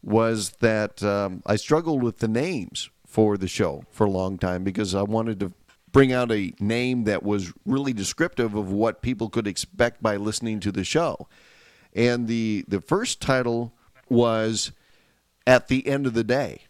was 0.03 0.51
that 0.59 1.03
um, 1.03 1.43
I 1.45 1.55
struggled 1.55 2.03
with 2.03 2.19
the 2.19 2.27
names 2.27 2.89
for 3.05 3.37
the 3.37 3.47
show 3.47 3.83
for 3.91 4.05
a 4.05 4.09
long 4.09 4.37
time 4.37 4.63
because 4.63 4.95
I 4.95 5.01
wanted 5.01 5.39
to 5.41 5.51
bring 5.91 6.13
out 6.13 6.31
a 6.31 6.53
name 6.59 7.05
that 7.05 7.23
was 7.23 7.51
really 7.65 7.93
descriptive 7.93 8.53
of 8.55 8.71
what 8.71 9.01
people 9.01 9.29
could 9.29 9.47
expect 9.47 10.01
by 10.01 10.15
listening 10.15 10.59
to 10.61 10.71
the 10.71 10.83
show. 10.83 11.27
And 11.93 12.27
the 12.27 12.65
the 12.67 12.81
first 12.81 13.21
title 13.21 13.73
was 14.07 14.71
at 15.47 15.67
the 15.67 15.87
end 15.87 16.05
of 16.05 16.13
the 16.13 16.23
day. 16.23 16.63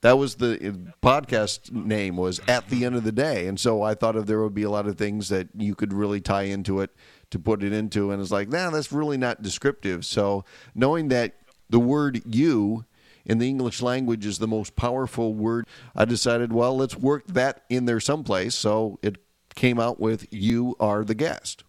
That 0.00 0.18
was 0.18 0.36
the 0.36 0.56
podcast 1.00 1.70
name 1.70 2.16
was 2.16 2.40
at 2.48 2.68
the 2.70 2.84
end 2.84 2.96
of 2.96 3.04
the 3.04 3.12
day. 3.12 3.46
And 3.46 3.60
so 3.60 3.82
I 3.82 3.94
thought 3.94 4.16
if 4.16 4.26
there 4.26 4.42
would 4.42 4.54
be 4.54 4.64
a 4.64 4.70
lot 4.70 4.88
of 4.88 4.96
things 4.98 5.28
that 5.28 5.48
you 5.56 5.76
could 5.76 5.92
really 5.92 6.20
tie 6.20 6.44
into 6.44 6.80
it 6.80 6.90
to 7.30 7.38
put 7.38 7.62
it 7.62 7.72
into 7.72 8.10
and 8.10 8.20
it's 8.20 8.32
like, 8.32 8.48
nah, 8.48 8.70
that's 8.70 8.90
really 8.90 9.16
not 9.16 9.42
descriptive. 9.42 10.04
So 10.04 10.44
knowing 10.74 11.08
that 11.08 11.34
the 11.72 11.80
word 11.80 12.22
you 12.24 12.84
in 13.24 13.38
the 13.38 13.48
English 13.48 13.82
language 13.82 14.26
is 14.26 14.38
the 14.38 14.46
most 14.46 14.76
powerful 14.76 15.34
word. 15.34 15.66
I 15.96 16.04
decided, 16.04 16.52
well, 16.52 16.76
let's 16.76 16.96
work 16.96 17.26
that 17.28 17.64
in 17.68 17.86
there 17.86 17.98
someplace. 17.98 18.54
So 18.54 18.98
it 19.02 19.16
came 19.54 19.80
out 19.80 19.98
with 19.98 20.26
You 20.30 20.76
Are 20.78 21.02
the 21.02 21.14
Guest. 21.14 21.64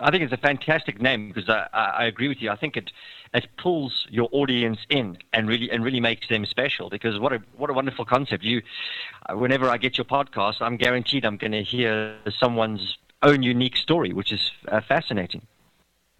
I 0.00 0.10
think 0.10 0.22
it's 0.22 0.32
a 0.32 0.36
fantastic 0.36 1.00
name 1.00 1.28
because 1.28 1.48
I, 1.48 1.68
I, 1.72 2.04
agree 2.04 2.28
with 2.28 2.42
you. 2.42 2.50
I 2.50 2.56
think 2.56 2.76
it 2.76 2.92
it 3.32 3.48
pulls 3.56 4.06
your 4.10 4.28
audience 4.30 4.78
in 4.90 5.16
and 5.32 5.48
really 5.48 5.70
and 5.70 5.82
really 5.82 6.00
makes 6.00 6.28
them 6.28 6.44
special. 6.44 6.90
Because 6.90 7.18
what 7.18 7.32
a 7.32 7.40
what 7.56 7.70
a 7.70 7.72
wonderful 7.72 8.04
concept! 8.04 8.44
You, 8.44 8.60
whenever 9.30 9.70
I 9.70 9.78
get 9.78 9.96
your 9.96 10.04
podcast, 10.04 10.56
I'm 10.60 10.76
guaranteed 10.76 11.24
I'm 11.24 11.38
going 11.38 11.52
to 11.52 11.62
hear 11.62 12.14
someone's 12.38 12.98
own 13.22 13.42
unique 13.42 13.76
story, 13.76 14.12
which 14.12 14.32
is 14.32 14.52
uh, 14.68 14.82
fascinating. 14.82 15.46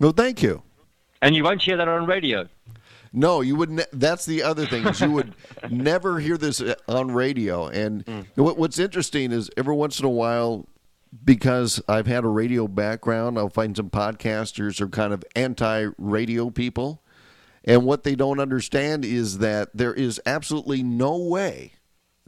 Well, 0.01 0.13
thank 0.13 0.43
you. 0.43 0.63
And 1.23 1.35
you 1.35 1.45
won't 1.45 1.63
hear 1.63 1.77
that 1.77 1.89
on 1.89 2.07
radio. 2.07 2.49
No, 3.13 3.41
you 3.41 3.57
would. 3.57 3.71
Ne- 3.71 3.85
that's 3.93 4.27
the 4.27 4.43
other 4.43 4.67
thing 4.67 4.87
is 4.87 5.01
you 5.01 5.11
would 5.11 5.35
never 5.71 6.21
hear 6.21 6.37
this 6.37 6.61
uh, 6.61 6.75
on 6.87 7.11
radio. 7.11 7.67
And 7.69 8.05
mm. 8.05 8.27
what, 8.35 8.59
what's 8.59 8.79
interesting 8.79 9.33
is 9.33 9.51
every 9.57 9.75
once 9.75 9.99
in 9.99 10.05
a 10.05 10.11
while, 10.11 10.67
because 11.25 11.81
I've 11.89 12.07
had 12.07 12.25
a 12.25 12.29
radio 12.29 12.69
background, 12.69 13.39
I'll 13.39 13.49
find 13.49 13.75
some 13.75 13.89
podcasters 13.89 14.83
are 14.83 14.89
kind 14.89 15.15
of 15.15 15.25
anti-radio 15.35 16.51
people, 16.51 17.03
and 17.65 17.85
what 17.85 18.05
they 18.05 18.15
don't 18.17 18.39
understand 18.39 19.05
is 19.05 19.39
that 19.39 19.71
there 19.75 19.95
is 19.95 20.21
absolutely 20.27 20.83
no 20.83 21.17
way 21.17 21.73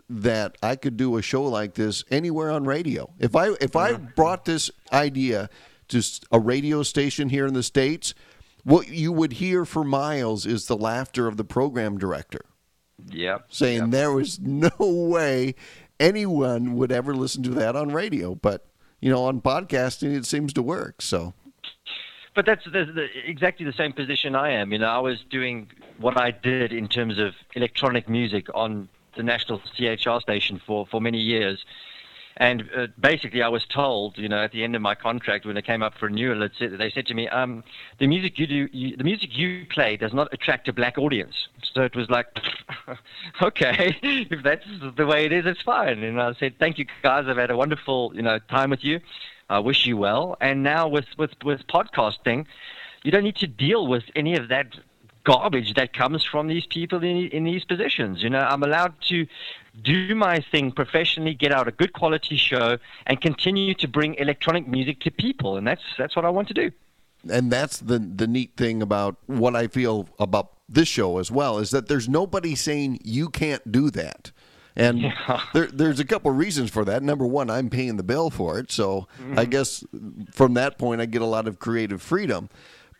that 0.09 0.57
I 0.63 0.77
could 0.77 0.97
do 0.97 1.19
a 1.19 1.23
show 1.23 1.45
like 1.45 1.75
this 1.75 2.03
anywhere 2.11 2.51
on 2.51 2.65
radio. 2.65 3.13
If 3.19 3.37
I 3.37 3.51
if 3.61 3.77
I 3.77 3.93
mm. 3.93 4.15
brought 4.15 4.47
this 4.47 4.71
idea 4.91 5.51
to 5.89 6.03
a 6.33 6.39
radio 6.39 6.83
station 6.83 7.29
here 7.29 7.47
in 7.47 7.55
the 7.55 7.63
states 7.63 8.15
what 8.65 8.89
you 8.89 9.13
would 9.13 9.35
hear 9.35 9.65
for 9.65 9.85
miles 9.85 10.47
is 10.47 10.67
the 10.67 10.77
laughter 10.77 11.27
of 11.27 11.37
the 11.37 11.45
program 11.45 11.99
director. 11.99 12.45
Yep. 13.11 13.47
Saying 13.51 13.81
yep. 13.81 13.91
there 13.91 14.13
was 14.13 14.39
no 14.43 14.71
way 14.79 15.55
anyone 16.01 16.75
would 16.75 16.93
ever 16.93 17.15
listen 17.15 17.43
to 17.45 17.51
that 17.51 17.77
on 17.77 17.91
radio, 17.91 18.35
but 18.35 18.67
you 19.01 19.11
know, 19.11 19.25
on 19.25 19.41
podcasting 19.41 20.17
it 20.17 20.27
seems 20.27 20.53
to 20.55 20.63
work. 20.63 21.01
So 21.01 21.35
but 22.39 22.47
that's 22.47 22.65
the, 22.67 22.85
the, 22.85 23.09
exactly 23.25 23.67
the 23.67 23.73
same 23.73 23.93
position 23.93 24.37
I 24.37 24.51
am. 24.51 24.73
You 24.73 24.79
know, 24.79 24.87
I 24.87 24.99
was 24.99 25.25
doing 25.29 25.73
what 25.99 26.17
I 26.17 26.31
did 26.31 26.73
in 26.73 26.87
terms 26.87 27.19
of 27.19 27.35
electronic 27.57 28.09
music 28.09 28.47
on 28.55 28.89
the 29.17 29.25
national 29.25 29.61
CHR 29.77 30.21
station 30.21 30.61
for, 30.65 30.87
for 30.87 31.01
many 31.01 31.19
years. 31.19 31.65
And 32.39 32.71
uh, 32.77 32.87
basically, 33.01 33.43
I 33.43 33.49
was 33.49 33.65
told, 33.67 34.17
you 34.17 34.29
know, 34.29 34.45
at 34.45 34.53
the 34.53 34.63
end 34.63 34.77
of 34.77 34.81
my 34.81 34.95
contract, 34.95 35.45
when 35.45 35.57
it 35.57 35.67
came 35.67 35.83
up 35.83 35.95
for 35.99 36.07
renewal, 36.07 36.49
they 36.61 36.91
said 36.91 37.07
to 37.09 37.15
me, 37.15 37.29
um, 37.29 37.65
"The 37.99 38.07
music 38.07 38.39
you 38.39 38.47
do, 38.47 38.69
you, 38.73 38.97
the 38.97 39.03
music 39.03 39.37
you 39.37 39.67
play, 39.69 39.97
does 39.97 40.15
not 40.15 40.33
attract 40.33 40.69
a 40.69 40.73
black 40.73 40.99
audience." 40.99 41.49
So 41.75 41.83
it 41.83 41.97
was 41.97 42.09
like, 42.09 42.27
okay, 43.43 43.97
if 44.03 44.45
that's 44.45 44.65
the 44.97 45.05
way 45.05 45.27
it 45.27 45.33
is, 45.33 45.47
it's 45.47 45.63
fine. 45.63 46.05
And 46.05 46.23
I 46.23 46.33
said, 46.35 46.55
"Thank 46.61 46.79
you, 46.79 46.87
guys. 47.03 47.25
I've 47.27 47.39
had 47.39 47.51
a 47.51 47.57
wonderful, 47.57 48.13
you 48.15 48.23
know, 48.23 48.39
time 48.39 48.71
with 48.71 48.85
you. 48.85 49.01
I 49.51 49.59
wish 49.59 49.85
you 49.85 49.97
well." 49.97 50.37
And 50.41 50.63
now 50.63 50.87
with 50.87 51.07
with 51.19 51.33
with 51.43 51.67
podcasting, 51.67 52.47
you 53.03 53.11
don't 53.11 53.25
need 53.25 53.37
to 53.37 53.49
deal 53.49 53.89
with 53.89 54.05
any 54.15 54.37
of 54.37 54.47
that 54.47 54.79
garbage 55.29 55.75
that 55.75 55.93
comes 55.93 56.25
from 56.25 56.49
these 56.49 56.65
people 56.65 57.05
in, 57.05 57.29
in 57.29 57.45
these 57.45 57.63
positions. 57.63 58.23
You 58.23 58.31
know, 58.31 58.41
I'm 58.41 58.63
allowed 58.63 58.95
to 59.09 59.27
do 59.83 60.15
my 60.15 60.41
thing 60.51 60.73
professionally, 60.73 61.35
get 61.35 61.53
out 61.53 61.69
a 61.69 61.71
good 61.71 61.93
quality 61.93 62.37
show, 62.37 62.79
and 63.07 63.21
continue 63.21 63.75
to 63.75 63.87
bring 63.87 64.15
electronic 64.15 64.67
music 64.67 65.01
to 65.01 65.11
people. 65.11 65.59
And 65.59 65.67
that's 65.67 65.83
that's 65.99 66.17
what 66.17 66.25
I 66.25 66.31
want 66.31 66.49
to 66.49 66.55
do. 66.55 66.71
And 67.31 67.53
that's 67.53 67.77
the 67.79 67.99
the 67.99 68.27
neat 68.27 68.57
thing 68.57 68.81
about 68.81 69.17
what 69.27 69.55
I 69.55 69.67
feel 69.67 70.09
about 70.19 70.53
this 70.67 70.89
show 70.89 71.19
as 71.19 71.31
well 71.31 71.59
is 71.59 71.71
that 71.73 71.89
there's 71.89 72.09
nobody 72.09 72.55
saying 72.55 73.01
you 73.05 73.29
can't 73.29 73.71
do 73.71 73.91
that. 73.91 74.33
And 74.77 75.01
yeah. 75.03 75.43
there, 75.53 75.67
there's 75.67 76.01
a 76.01 76.07
couple 76.07 76.31
of 76.31 76.39
reasons 76.39 76.71
for 76.71 76.87
that. 76.87 77.03
Number 77.03 77.27
one, 77.27 77.51
I'm 77.51 77.69
paying 77.69 77.97
the 77.99 78.03
bill 78.03 78.31
for 78.31 78.59
it, 78.59 78.73
so 78.73 79.09
mm-hmm. 79.21 79.39
I 79.39 79.45
guess 79.45 79.85
from 80.33 80.55
that 80.55 80.79
point 80.79 81.03
I 81.03 81.07
get 81.07 81.21
a 81.21 81.27
lot 81.27 81.47
of 81.49 81.59
creative 81.59 82.01
freedom. 82.01 82.49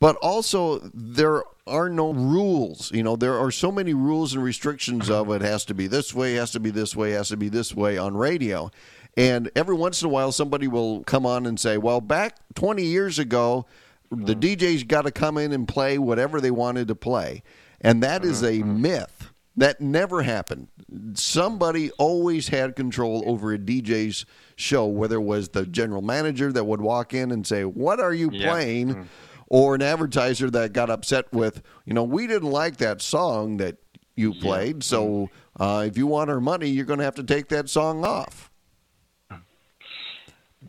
But 0.01 0.17
also, 0.17 0.79
there 0.95 1.43
are 1.67 1.89
no 1.89 2.13
rules. 2.13 2.93
You 2.93 3.03
know, 3.03 3.17
there 3.17 3.39
are 3.39 3.51
so 3.51 3.73
many 3.73 3.95
rules 3.95 4.35
and 4.35 4.43
restrictions 4.43 5.11
of 5.11 5.31
it 5.31 5.43
has 5.43 5.65
to 5.67 5.75
be 5.75 5.87
this 5.87 6.15
way, 6.15 6.35
has 6.35 6.53
to 6.53 6.61
be 6.61 6.71
this 6.71 6.95
way, 6.95 7.13
has 7.13 7.29
to 7.29 7.37
be 7.37 7.49
this 7.49 7.75
way 7.75 7.99
on 7.99 8.17
radio. 8.17 8.71
And 9.17 9.51
every 9.57 9.75
once 9.75 10.01
in 10.03 10.07
a 10.07 10.11
while, 10.11 10.31
somebody 10.31 10.69
will 10.69 11.03
come 11.03 11.27
on 11.27 11.47
and 11.47 11.59
say, 11.59 11.77
well, 11.77 12.01
back 12.01 12.37
20 12.55 12.85
years 12.85 13.19
ago, 13.19 13.67
the 14.11 14.37
mm. 14.37 14.57
DJs 14.57 14.87
got 14.87 15.03
to 15.03 15.11
come 15.11 15.37
in 15.37 15.53
and 15.53 15.67
play 15.67 15.99
whatever 15.99 16.41
they 16.41 16.53
wanted 16.53 16.89
to 16.89 16.95
play. 16.95 17.43
And 17.81 18.03
that 18.03 18.25
is 18.25 18.43
a 18.43 18.53
mm-hmm. 18.53 18.83
myth. 18.83 19.33
That 19.57 19.81
never 19.81 20.23
happened. 20.23 20.69
Somebody 21.15 21.91
always 21.93 22.47
had 22.47 22.77
control 22.77 23.25
over 23.27 23.53
a 23.53 23.59
DJ's 23.59 24.25
show, 24.55 24.87
whether 24.87 25.17
it 25.17 25.23
was 25.23 25.49
the 25.49 25.67
general 25.67 26.01
manager 26.01 26.53
that 26.53 26.63
would 26.63 26.81
walk 26.81 27.13
in 27.13 27.33
and 27.33 27.45
say, 27.45 27.65
What 27.65 27.99
are 27.99 28.15
you 28.15 28.31
yeah. 28.33 28.49
playing? 28.49 29.09
Or 29.51 29.75
an 29.75 29.83
advertiser 29.83 30.51
that 30.51 30.75
got 30.75 30.91
upset 30.91 31.33
with, 31.33 31.63
you 31.87 31.95
know, 31.95 32.05
we 32.05 32.27
didn't 32.27 32.51
like 32.51 32.77
that 32.79 33.01
song 33.01 33.57
that 33.57 33.79
you 34.15 34.35
played, 34.35 34.77
yeah. 34.77 34.81
so 34.83 35.31
uh, 35.59 35.85
if 35.87 35.97
you 35.97 36.07
want 36.07 36.29
our 36.29 36.41
money, 36.41 36.69
you're 36.69 36.85
going 36.85 36.99
to 36.99 37.05
have 37.05 37.15
to 37.15 37.23
take 37.23 37.49
that 37.49 37.71
song 37.71 38.05
off. 38.05 38.51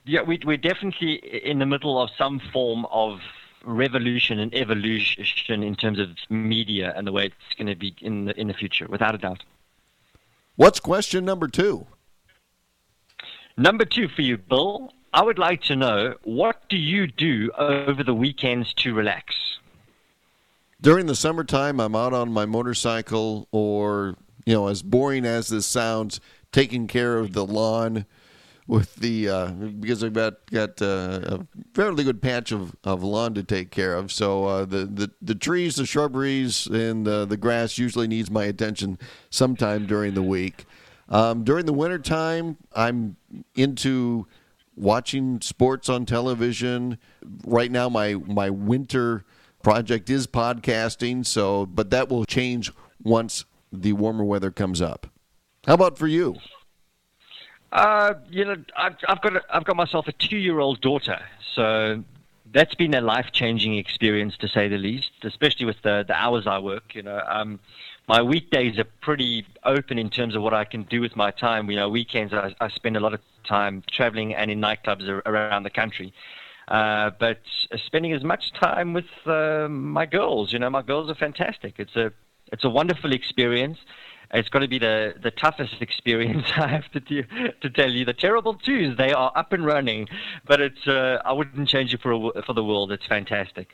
Yeah, 0.06 0.22
we, 0.22 0.40
we're 0.46 0.58
definitely 0.58 1.16
in 1.16 1.60
the 1.60 1.66
middle 1.66 2.02
of 2.02 2.10
some 2.18 2.40
form 2.54 2.86
of 2.86 3.20
revolution 3.66 4.40
and 4.40 4.54
evolution 4.56 5.64
in 5.64 5.76
terms 5.76 6.00
of 6.00 6.10
media 6.30 6.94
and 6.96 7.06
the 7.06 7.12
way 7.12 7.26
it's 7.26 7.56
going 7.58 7.68
to 7.68 7.76
be 7.76 7.94
in 8.02 8.26
the, 8.26 8.40
in 8.40 8.48
the 8.48 8.54
future, 8.54 8.88
without 8.88 9.14
a 9.14 9.18
doubt. 9.18 9.44
What's 10.56 10.80
question 10.80 11.26
number 11.26 11.48
two? 11.48 11.86
Number 13.58 13.84
two 13.84 14.08
for 14.08 14.22
you, 14.22 14.38
Bill. 14.38 14.94
I 15.14 15.24
would 15.24 15.40
like 15.40 15.64
to 15.64 15.76
know 15.76 16.16
what 16.24 16.70
do 16.70 16.78
you 16.78 17.08
do 17.08 17.52
over 17.58 18.04
the 18.04 18.14
weekends 18.14 18.74
to 18.76 18.94
relax? 18.94 19.36
during 20.82 21.06
the 21.06 21.16
summertime, 21.16 21.80
I'm 21.80 21.96
out 21.96 22.14
on 22.14 22.32
my 22.32 22.46
motorcycle, 22.46 23.48
or 23.52 24.16
you 24.46 24.54
know, 24.54 24.68
as 24.68 24.82
boring 24.82 25.26
as 25.26 25.50
this 25.50 25.66
sounds, 25.66 26.20
taking 26.52 26.88
care 26.88 27.18
of 27.18 27.34
the 27.34 27.46
lawn 27.46 28.06
with 28.66 28.96
the 28.96 29.28
uh, 29.28 29.48
because 29.48 30.04
I've 30.04 30.14
got 30.14 30.46
got 30.52 30.82
uh, 30.82 31.20
a 31.24 31.48
fairly 31.74 32.04
good 32.04 32.22
patch 32.22 32.52
of, 32.52 32.76
of 32.84 33.04
lawn 33.04 33.34
to 33.34 33.44
take 33.44 33.72
care 33.72 33.96
of. 33.96 34.12
So 34.12 34.46
uh, 34.46 34.66
the, 34.66 34.86
the 34.86 35.12
the 35.22 35.36
trees, 35.36 35.76
the 35.76 35.86
shrubberies, 35.86 36.66
and 36.68 37.06
the 37.06 37.38
grass 37.38 37.78
usually 37.78 38.08
needs 38.08 38.32
my 38.32 38.46
attention 38.46 38.98
sometime 39.30 39.86
during 39.86 40.14
the 40.14 40.24
week. 40.24 40.66
Um, 41.10 41.44
during 41.44 41.66
the 41.66 41.74
wintertime, 41.74 42.58
I'm 42.76 43.18
into 43.56 44.28
watching 44.80 45.42
sports 45.42 45.90
on 45.90 46.06
television. 46.06 46.98
Right 47.46 47.72
now, 47.72 47.90
my 47.90 48.16
my 48.16 48.50
winter 48.50 49.26
project 49.62 50.10
is 50.10 50.26
podcasting. 50.26 51.26
So, 51.26 51.66
but 51.66 51.90
that 51.92 52.10
will 52.10 52.26
change 52.26 52.72
once 53.04 53.46
the 53.72 53.94
warmer 53.94 54.24
weather 54.24 54.52
comes 54.52 54.82
up. 54.82 55.08
How 55.68 55.74
about 55.74 55.98
for 55.98 56.08
you? 56.08 56.38
Uh, 57.72 58.16
you 58.32 58.46
know, 58.46 58.56
I've, 58.76 58.96
I've 59.08 59.22
got 59.22 59.36
a, 59.36 59.44
I've 59.54 59.64
got 59.64 59.76
myself 59.76 60.08
a 60.08 60.12
two-year-old 60.14 60.82
daughter, 60.82 61.20
so 61.54 62.04
that's 62.52 62.74
been 62.74 62.96
a 62.96 63.02
life-changing 63.02 63.78
experience 63.78 64.38
to 64.38 64.48
say 64.48 64.68
the 64.68 64.78
least. 64.78 65.12
Especially 65.24 65.68
with 65.68 65.80
the 65.84 66.04
the 66.08 66.16
hours 66.16 66.48
I 66.48 66.58
work. 66.58 66.96
You 66.96 67.04
know, 67.04 67.22
um, 67.28 67.60
my 68.10 68.24
weekdays 68.24 68.80
are 68.80 68.88
pretty 69.02 69.46
open 69.64 70.00
in 70.00 70.10
terms 70.10 70.36
of 70.36 70.42
what 70.42 70.52
I 70.52 70.66
can 70.66 70.82
do 70.82 71.00
with 71.00 71.16
my 71.16 71.30
time. 71.30 71.70
You 71.70 71.76
know, 71.76 71.90
weekends 71.90 72.34
I, 72.34 72.56
I 72.60 72.70
spend 72.70 72.98
a 72.98 73.00
lot 73.00 73.14
of 73.14 73.22
time 73.48 73.84
traveling 73.92 74.34
and 74.34 74.50
in 74.50 74.60
nightclubs 74.60 75.08
around 75.28 75.62
the 75.62 75.70
country. 75.70 76.12
Uh, 76.68 77.12
but 77.20 77.40
spending 77.86 78.12
as 78.14 78.24
much 78.24 78.52
time 78.54 78.94
with 78.94 79.06
uh, 79.28 79.68
my 79.70 80.08
girls, 80.08 80.52
you 80.52 80.58
know, 80.58 80.72
my 80.72 80.82
girls 80.82 81.08
are 81.12 81.16
fantastic. 81.16 81.76
It's 81.78 81.96
a 81.96 82.12
it's 82.52 82.64
a 82.64 82.70
wonderful 82.70 83.14
experience. 83.14 83.78
It's 84.32 84.50
going 84.50 84.62
to 84.64 84.68
be 84.68 84.80
the, 84.80 85.14
the 85.22 85.30
toughest 85.30 85.76
experience 85.82 86.48
I 86.58 86.68
have 86.68 86.90
to 86.94 87.00
do, 87.00 87.24
to 87.62 87.70
tell 87.70 87.92
you. 87.92 88.06
The 88.06 88.14
terrible 88.14 88.56
twos, 88.56 88.98
they 88.98 89.14
are 89.14 89.32
up 89.36 89.54
and 89.54 89.64
running, 89.64 90.08
but 90.48 90.60
it's 90.62 90.88
uh, 90.88 91.22
I 91.24 91.34
wouldn't 91.34 91.70
change 91.70 91.94
it 91.94 92.02
for 92.02 92.12
a, 92.12 92.42
for 92.42 92.54
the 92.54 92.64
world. 92.64 92.92
It's 92.92 93.06
fantastic. 93.06 93.70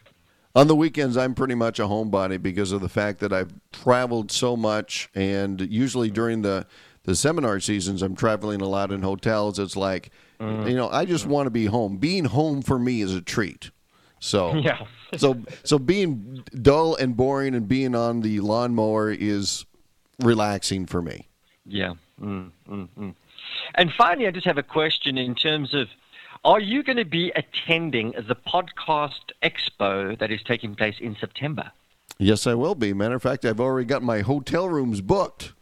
On 0.56 0.68
the 0.68 0.76
weekends, 0.76 1.18
I'm 1.18 1.36
pretty 1.36 1.56
much 1.56 1.80
a 1.80 1.84
homebody 1.84 2.41
because 2.41 2.72
of 2.72 2.80
the 2.80 2.88
fact 2.88 3.20
that 3.20 3.34
I've 3.34 3.54
traveled 3.74 4.32
so 4.32 4.56
much, 4.56 5.10
and 5.13 5.60
usually 5.60 6.10
during 6.10 6.44
the 6.44 6.65
the 7.04 7.15
seminar 7.15 7.60
seasons, 7.60 8.02
I'm 8.02 8.15
traveling 8.15 8.62
a 8.62 8.68
lot 8.68 8.91
in 8.91 9.04
hotels. 9.04 9.60
It's 9.60 9.76
like, 9.76 10.12
mm. 10.39 10.68
you 10.68 10.76
know, 10.76 10.89
I 10.89 11.06
just 11.06 11.28
want 11.28 11.46
to 11.46 11.52
be 11.52 11.65
home. 11.65 11.98
Being 11.98 12.26
home 12.26 12.62
for 12.62 12.80
me 12.80 13.02
is 13.02 13.13
a 13.13 13.22
treat. 13.22 13.70
So 14.20 14.56
yeah. 14.56 14.86
so 15.18 15.41
so 15.63 15.78
being 15.78 16.44
dull 16.62 16.96
and 16.96 17.15
boring 17.15 17.54
and 17.54 17.68
being 17.68 17.94
on 17.94 18.22
the 18.22 18.39
lawnmower 18.39 19.12
is 19.12 19.65
relaxing 20.20 20.86
for 20.86 21.02
me. 21.02 21.28
Yeah. 21.65 21.94
Mm, 22.22 22.52
mm, 22.70 22.88
mm. 22.98 23.15
And 23.76 23.91
finally, 23.91 24.28
I 24.28 24.32
just 24.32 24.46
have 24.46 24.58
a 24.58 24.63
question 24.63 25.18
in 25.18 25.36
terms 25.36 25.74
of 25.74 25.89
are 26.46 26.60
you 26.60 26.84
going 26.84 26.98
to 26.98 27.06
be 27.06 27.32
attending 27.36 28.12
the 28.12 28.36
podcast 28.36 29.32
expo 29.44 30.18
that 30.20 30.32
is 30.32 30.42
taking 30.44 30.76
place 30.76 30.96
in 31.02 31.18
September? 31.20 31.72
Yes, 32.20 32.48
I 32.48 32.54
will 32.54 32.76
be. 32.76 32.94
Matter 32.94 33.16
of 33.16 33.24
fact, 33.24 33.44
I've 33.44 33.60
already 33.60 33.86
got 33.86 34.04
my 34.04 34.22
hotel 34.22 34.70
rooms 34.70 35.02
booked. 35.02 35.54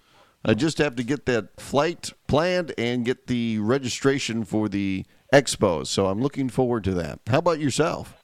I 0.46 0.54
just 0.54 0.78
have 0.80 0.98
to 0.98 1.04
get 1.04 1.26
that 1.26 1.60
flight 1.60 2.12
planned 2.28 2.74
and 2.78 3.06
get 3.06 3.28
the 3.28 3.60
registration 3.60 4.44
for 4.44 4.68
the 4.68 5.06
expos. 5.34 5.88
So 5.88 6.08
I'm 6.08 6.22
looking 6.22 6.50
forward 6.50 6.84
to 6.84 6.94
that. 6.96 7.22
How 7.28 7.40
about 7.40 7.60
yourself? 7.60 8.16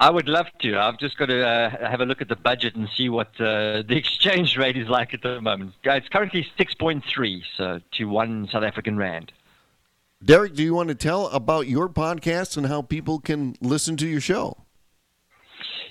I 0.00 0.10
would 0.10 0.28
love 0.28 0.46
to. 0.60 0.78
I've 0.78 0.98
just 0.98 1.18
got 1.18 1.26
to 1.26 1.46
uh, 1.46 1.90
have 1.90 2.00
a 2.00 2.06
look 2.06 2.22
at 2.22 2.28
the 2.28 2.36
budget 2.36 2.76
and 2.76 2.88
see 2.96 3.08
what 3.08 3.28
uh, 3.40 3.82
the 3.82 3.96
exchange 3.96 4.56
rate 4.56 4.76
is 4.76 4.88
like 4.88 5.12
at 5.12 5.22
the 5.22 5.40
moment. 5.40 5.74
It's 5.84 6.08
currently 6.08 6.46
6.3 6.58 7.42
so 7.56 7.80
to 7.92 8.04
one 8.04 8.48
South 8.50 8.62
African 8.62 8.96
rand. 8.96 9.32
Derek, 10.24 10.54
do 10.54 10.62
you 10.64 10.74
want 10.74 10.88
to 10.88 10.96
tell 10.96 11.28
about 11.28 11.68
your 11.68 11.88
podcast 11.88 12.56
and 12.56 12.66
how 12.66 12.82
people 12.82 13.20
can 13.20 13.54
listen 13.60 13.96
to 13.98 14.08
your 14.08 14.20
show? 14.20 14.64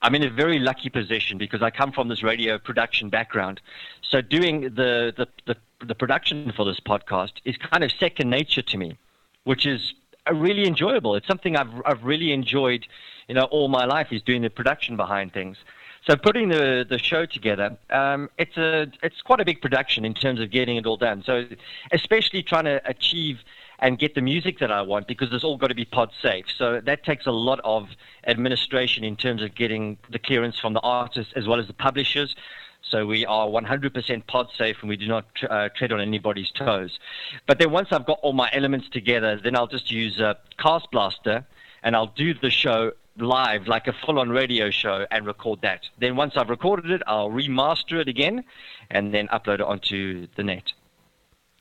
I'm 0.02 0.16
in 0.16 0.24
a 0.24 0.30
very 0.30 0.60
lucky 0.60 0.90
position 0.90 1.38
because 1.38 1.62
I 1.62 1.72
come 1.72 1.92
from 1.92 2.08
this 2.08 2.24
radio 2.24 2.58
production 2.58 3.10
background. 3.10 3.60
So 4.02 4.22
doing 4.22 4.62
the, 4.62 5.14
the, 5.16 5.28
the, 5.46 5.58
the 5.86 5.94
production 5.94 6.54
for 6.56 6.64
this 6.64 6.80
podcast 6.80 7.34
is 7.44 7.58
kind 7.58 7.84
of 7.84 7.92
second 7.92 8.30
nature 8.30 8.62
to 8.62 8.78
me, 8.78 8.98
which 9.44 9.66
is 9.66 9.94
really 10.34 10.66
enjoyable. 10.66 11.16
It's 11.16 11.28
something 11.28 11.58
I've, 11.58 11.82
I've 11.86 12.04
really 12.06 12.32
enjoyed, 12.32 12.88
you 13.28 13.36
know, 13.36 13.44
all 13.44 13.68
my 13.68 13.84
life 13.84 14.08
is 14.12 14.22
doing 14.22 14.42
the 14.42 14.50
production 14.50 14.96
behind 14.96 15.34
things. 15.34 15.58
So 16.08 16.16
putting 16.16 16.50
the 16.50 16.86
the 16.88 16.98
show 16.98 17.26
together, 17.26 17.78
um, 17.92 18.30
it's 18.38 18.58
a 18.58 18.92
it's 19.04 19.22
quite 19.22 19.40
a 19.40 19.46
big 19.46 19.62
production 19.62 20.04
in 20.04 20.14
terms 20.14 20.40
of 20.40 20.50
getting 20.50 20.78
it 20.78 20.86
all 20.86 20.98
done. 20.98 21.24
So 21.24 21.46
especially 21.92 22.42
trying 22.42 22.66
to 22.66 22.82
achieve 22.86 23.40
and 23.82 23.98
get 23.98 24.16
the 24.16 24.22
music 24.22 24.60
that 24.60 24.72
I 24.72 24.82
want 24.82 25.08
because 25.08 25.34
it's 25.34 25.44
all 25.44 25.58
got 25.58 25.68
to 25.68 25.76
be 25.76 25.86
pod 25.86 26.12
safe. 26.22 26.46
So 26.56 26.82
that 26.82 27.04
takes 27.04 27.26
a 27.26 27.32
lot 27.32 27.60
of 27.64 27.90
administration 28.26 29.04
in 29.04 29.16
terms 29.16 29.42
of 29.42 29.56
getting 29.56 29.98
the 30.10 30.20
clearance 30.20 30.60
from 30.60 30.74
the 30.74 30.80
artists 30.82 31.34
as 31.36 31.48
well 31.48 31.60
as 31.60 31.68
the 31.68 31.74
publishers. 31.74 32.36
So 32.84 33.06
we 33.06 33.26
are 33.26 33.48
100% 33.48 34.28
pod 34.28 34.50
safe 34.58 34.78
and 34.82 34.90
we 34.90 34.98
do 34.98 35.08
not 35.08 35.26
uh, 35.50 35.70
tread 35.70 35.92
on 35.92 36.00
anybody's 36.00 36.52
toes. 36.52 37.00
But 37.48 37.60
then 37.60 37.72
once 37.72 37.90
I've 37.92 38.06
got 38.06 38.20
all 38.22 38.34
my 38.34 38.50
elements 38.54 38.90
together, 38.90 39.40
then 39.42 39.56
I'll 39.56 39.68
just 39.68 39.92
use 39.92 40.20
a 40.20 40.38
Cast 40.58 40.92
Blaster 40.92 41.46
and 41.84 41.96
I'll 41.96 42.08
do 42.08 42.34
the 42.34 42.50
show 42.50 42.92
live 43.17 43.67
like 43.67 43.88
a 43.88 43.93
full 43.93 44.19
on 44.19 44.30
radio 44.30 44.69
show 44.69 45.06
and 45.12 45.26
record 45.26 45.62
that. 45.62 45.82
Then 46.00 46.15
once 46.15 46.34
I've 46.36 46.50
recorded 46.50 46.91
it, 46.91 47.02
I'll 47.08 47.30
remaster 47.30 48.00
it 48.00 48.08
again 48.08 48.43
and 48.89 49.13
then 49.13 49.28
upload 49.28 49.56
it 49.56 49.62
onto 49.62 50.28
the 50.36 50.43
net. 50.43 50.74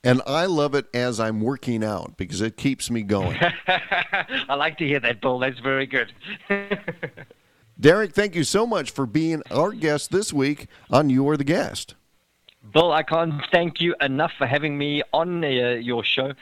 And 0.02 0.22
I 0.26 0.46
love 0.46 0.74
it 0.74 0.86
as 0.94 1.20
I'm 1.20 1.40
working 1.40 1.84
out 1.84 2.16
because 2.16 2.40
it 2.40 2.56
keeps 2.56 2.90
me 2.90 3.02
going. 3.02 3.38
I 4.48 4.54
like 4.54 4.78
to 4.78 4.86
hear 4.86 5.00
that, 5.00 5.20
Bill. 5.20 5.38
That's 5.38 5.58
very 5.58 5.86
good. 5.86 6.12
Derek, 7.80 8.12
thank 8.12 8.34
you 8.34 8.44
so 8.44 8.66
much 8.66 8.90
for 8.90 9.06
being 9.06 9.42
our 9.50 9.72
guest 9.72 10.10
this 10.10 10.32
week 10.32 10.68
on 10.90 11.10
You 11.10 11.28
Are 11.28 11.36
the 11.36 11.44
Guest. 11.44 11.94
Bill, 12.72 12.92
I 12.92 13.02
can't 13.02 13.42
thank 13.50 13.80
you 13.80 13.94
enough 14.00 14.32
for 14.36 14.46
having 14.46 14.76
me 14.76 15.02
on 15.12 15.44
uh, 15.44 15.48
your 15.48 16.04
show, 16.04 16.32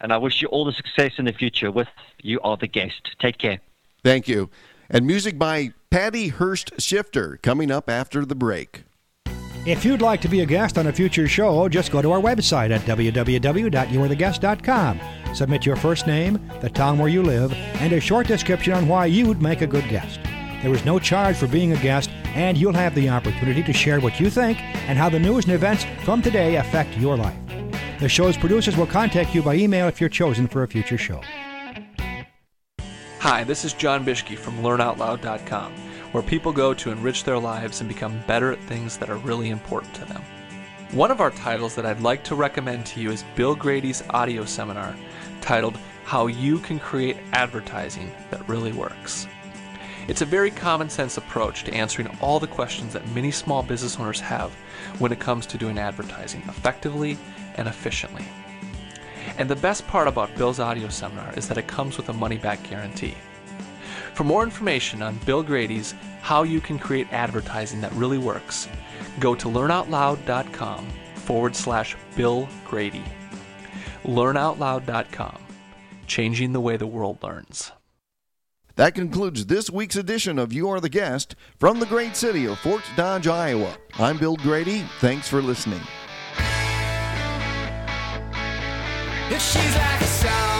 and 0.00 0.12
I 0.12 0.18
wish 0.18 0.42
you 0.42 0.48
all 0.48 0.64
the 0.64 0.72
success 0.72 1.12
in 1.18 1.24
the 1.24 1.32
future 1.32 1.70
with 1.70 1.88
You 2.22 2.40
Are 2.40 2.56
the 2.56 2.66
Guest. 2.66 3.16
Take 3.20 3.38
care. 3.38 3.60
Thank 4.08 4.26
you. 4.26 4.48
And 4.88 5.06
music 5.06 5.38
by 5.38 5.74
Patty 5.90 6.28
Hurst 6.28 6.80
Shifter 6.80 7.38
coming 7.42 7.70
up 7.70 7.90
after 7.90 8.24
the 8.24 8.34
break. 8.34 8.84
If 9.66 9.84
you'd 9.84 10.00
like 10.00 10.22
to 10.22 10.30
be 10.30 10.40
a 10.40 10.46
guest 10.46 10.78
on 10.78 10.86
a 10.86 10.92
future 10.94 11.28
show, 11.28 11.68
just 11.68 11.92
go 11.92 12.00
to 12.00 12.12
our 12.12 12.18
website 12.18 12.70
at 12.70 12.80
www.youaretheguest.com. 12.86 15.00
Submit 15.34 15.66
your 15.66 15.76
first 15.76 16.06
name, 16.06 16.40
the 16.62 16.70
town 16.70 16.98
where 16.98 17.10
you 17.10 17.22
live, 17.22 17.52
and 17.52 17.92
a 17.92 18.00
short 18.00 18.26
description 18.26 18.72
on 18.72 18.88
why 18.88 19.04
you 19.04 19.26
would 19.26 19.42
make 19.42 19.60
a 19.60 19.66
good 19.66 19.86
guest. 19.90 20.20
There 20.62 20.72
is 20.72 20.86
no 20.86 20.98
charge 20.98 21.36
for 21.36 21.46
being 21.46 21.72
a 21.72 21.82
guest, 21.82 22.08
and 22.28 22.56
you'll 22.56 22.72
have 22.72 22.94
the 22.94 23.10
opportunity 23.10 23.62
to 23.62 23.74
share 23.74 24.00
what 24.00 24.18
you 24.18 24.30
think 24.30 24.58
and 24.88 24.96
how 24.96 25.10
the 25.10 25.18
news 25.18 25.44
and 25.44 25.52
events 25.52 25.84
from 26.02 26.22
today 26.22 26.56
affect 26.56 26.96
your 26.96 27.18
life. 27.18 27.36
The 28.00 28.08
show's 28.08 28.38
producers 28.38 28.74
will 28.74 28.86
contact 28.86 29.34
you 29.34 29.42
by 29.42 29.56
email 29.56 29.86
if 29.86 30.00
you're 30.00 30.08
chosen 30.08 30.48
for 30.48 30.62
a 30.62 30.66
future 30.66 30.96
show. 30.96 31.20
Hi, 33.20 33.42
this 33.42 33.64
is 33.64 33.72
Jon 33.72 34.04
Bischke 34.04 34.38
from 34.38 34.58
LearnOutLoud.com 34.58 35.72
where 36.12 36.22
people 36.22 36.52
go 36.52 36.72
to 36.72 36.92
enrich 36.92 37.24
their 37.24 37.36
lives 37.36 37.80
and 37.80 37.88
become 37.88 38.22
better 38.28 38.52
at 38.52 38.60
things 38.60 38.96
that 38.96 39.10
are 39.10 39.16
really 39.16 39.50
important 39.50 39.92
to 39.94 40.04
them. 40.04 40.22
One 40.92 41.10
of 41.10 41.20
our 41.20 41.32
titles 41.32 41.74
that 41.74 41.84
I'd 41.84 42.00
like 42.00 42.22
to 42.24 42.36
recommend 42.36 42.86
to 42.86 43.00
you 43.00 43.10
is 43.10 43.24
Bill 43.34 43.56
Grady's 43.56 44.04
audio 44.10 44.44
seminar 44.44 44.94
titled 45.40 45.76
How 46.04 46.28
You 46.28 46.60
Can 46.60 46.78
Create 46.78 47.16
Advertising 47.32 48.12
That 48.30 48.48
Really 48.48 48.70
Works. 48.70 49.26
It's 50.06 50.22
a 50.22 50.24
very 50.24 50.52
common 50.52 50.88
sense 50.88 51.16
approach 51.16 51.64
to 51.64 51.74
answering 51.74 52.16
all 52.20 52.38
the 52.38 52.46
questions 52.46 52.92
that 52.92 53.14
many 53.16 53.32
small 53.32 53.64
business 53.64 53.98
owners 53.98 54.20
have 54.20 54.54
when 55.00 55.10
it 55.10 55.18
comes 55.18 55.44
to 55.46 55.58
doing 55.58 55.76
advertising 55.76 56.42
effectively 56.46 57.18
and 57.56 57.66
efficiently. 57.66 58.24
And 59.36 59.48
the 59.48 59.56
best 59.56 59.86
part 59.86 60.08
about 60.08 60.34
Bill's 60.36 60.60
audio 60.60 60.88
seminar 60.88 61.32
is 61.36 61.48
that 61.48 61.58
it 61.58 61.66
comes 61.66 61.96
with 61.96 62.08
a 62.08 62.12
money 62.12 62.38
back 62.38 62.62
guarantee. 62.62 63.14
For 64.14 64.24
more 64.24 64.42
information 64.42 65.02
on 65.02 65.18
Bill 65.26 65.42
Grady's 65.42 65.94
How 66.22 66.42
You 66.42 66.60
Can 66.60 66.78
Create 66.78 67.06
Advertising 67.12 67.80
That 67.82 67.92
Really 67.92 68.18
Works, 68.18 68.68
go 69.20 69.34
to 69.34 69.48
learnoutloud.com 69.48 70.88
forward 71.14 71.54
slash 71.54 71.96
Bill 72.16 72.48
Grady. 72.64 73.04
Learnoutloud.com, 74.04 75.38
changing 76.06 76.52
the 76.52 76.60
way 76.60 76.76
the 76.76 76.86
world 76.86 77.22
learns. 77.22 77.70
That 78.76 78.94
concludes 78.94 79.46
this 79.46 79.70
week's 79.70 79.96
edition 79.96 80.38
of 80.38 80.52
You 80.52 80.68
Are 80.68 80.80
the 80.80 80.88
Guest 80.88 81.34
from 81.58 81.80
the 81.80 81.86
great 81.86 82.14
city 82.16 82.46
of 82.46 82.58
Fort 82.60 82.82
Dodge, 82.96 83.26
Iowa. 83.26 83.76
I'm 83.94 84.18
Bill 84.18 84.36
Grady. 84.36 84.84
Thanks 85.00 85.28
for 85.28 85.42
listening. 85.42 85.80
If 89.30 89.42
she's 89.42 89.76
like 89.76 90.00
a 90.00 90.06
song, 90.06 90.57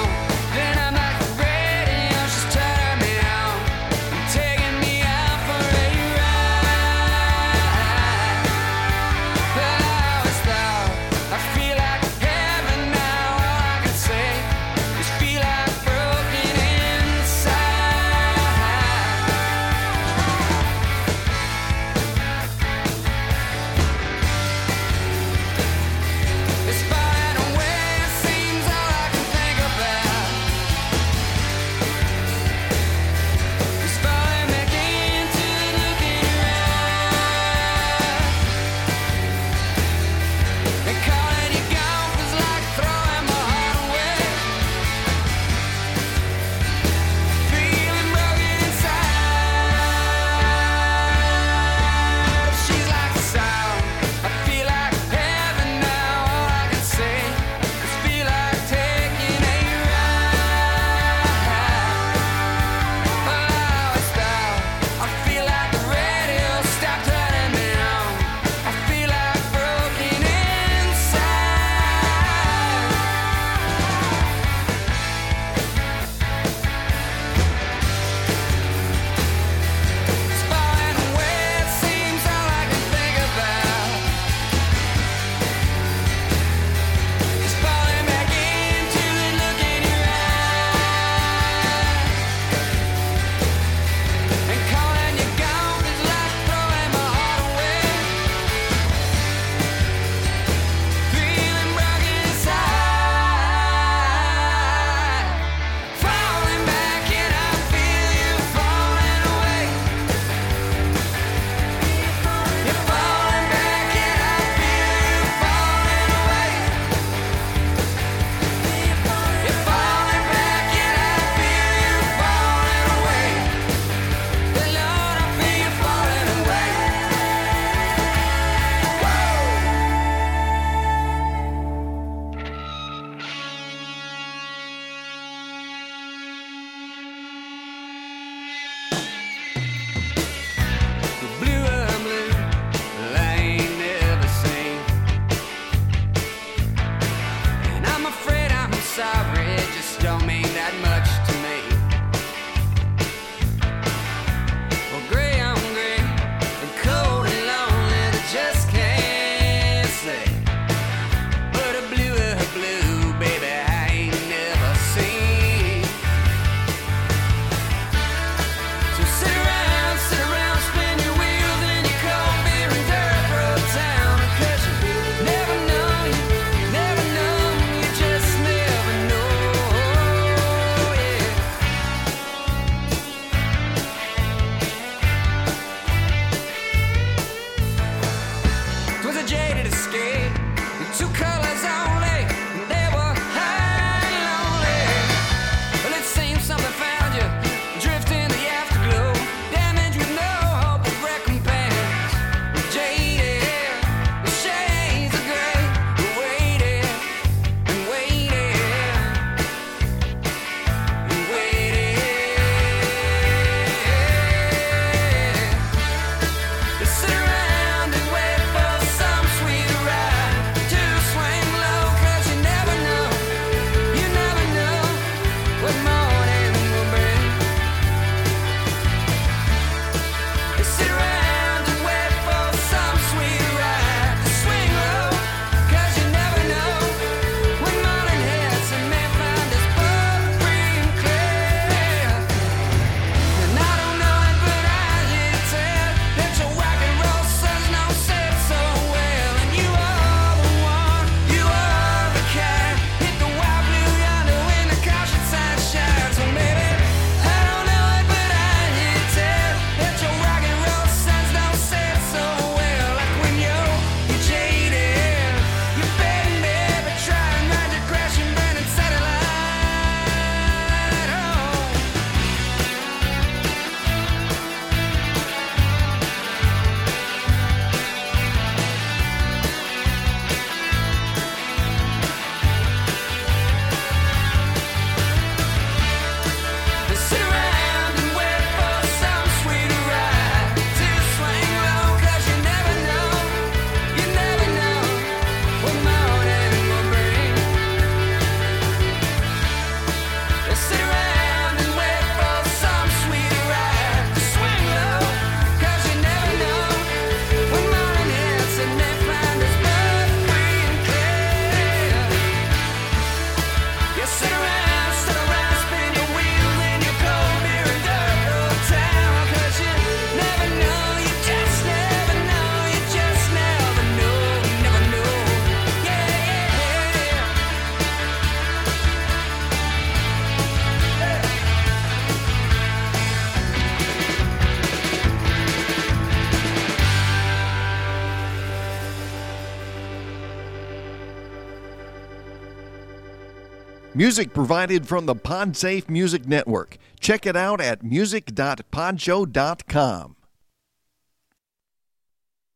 Music 343.98 344.32
provided 344.32 344.86
from 344.86 345.06
the 345.06 345.16
PodSafe 345.16 345.88
Music 345.88 346.24
Network. 346.24 346.78
Check 347.00 347.26
it 347.26 347.34
out 347.34 347.60
at 347.60 347.82
music.podshow.com. 347.82 350.14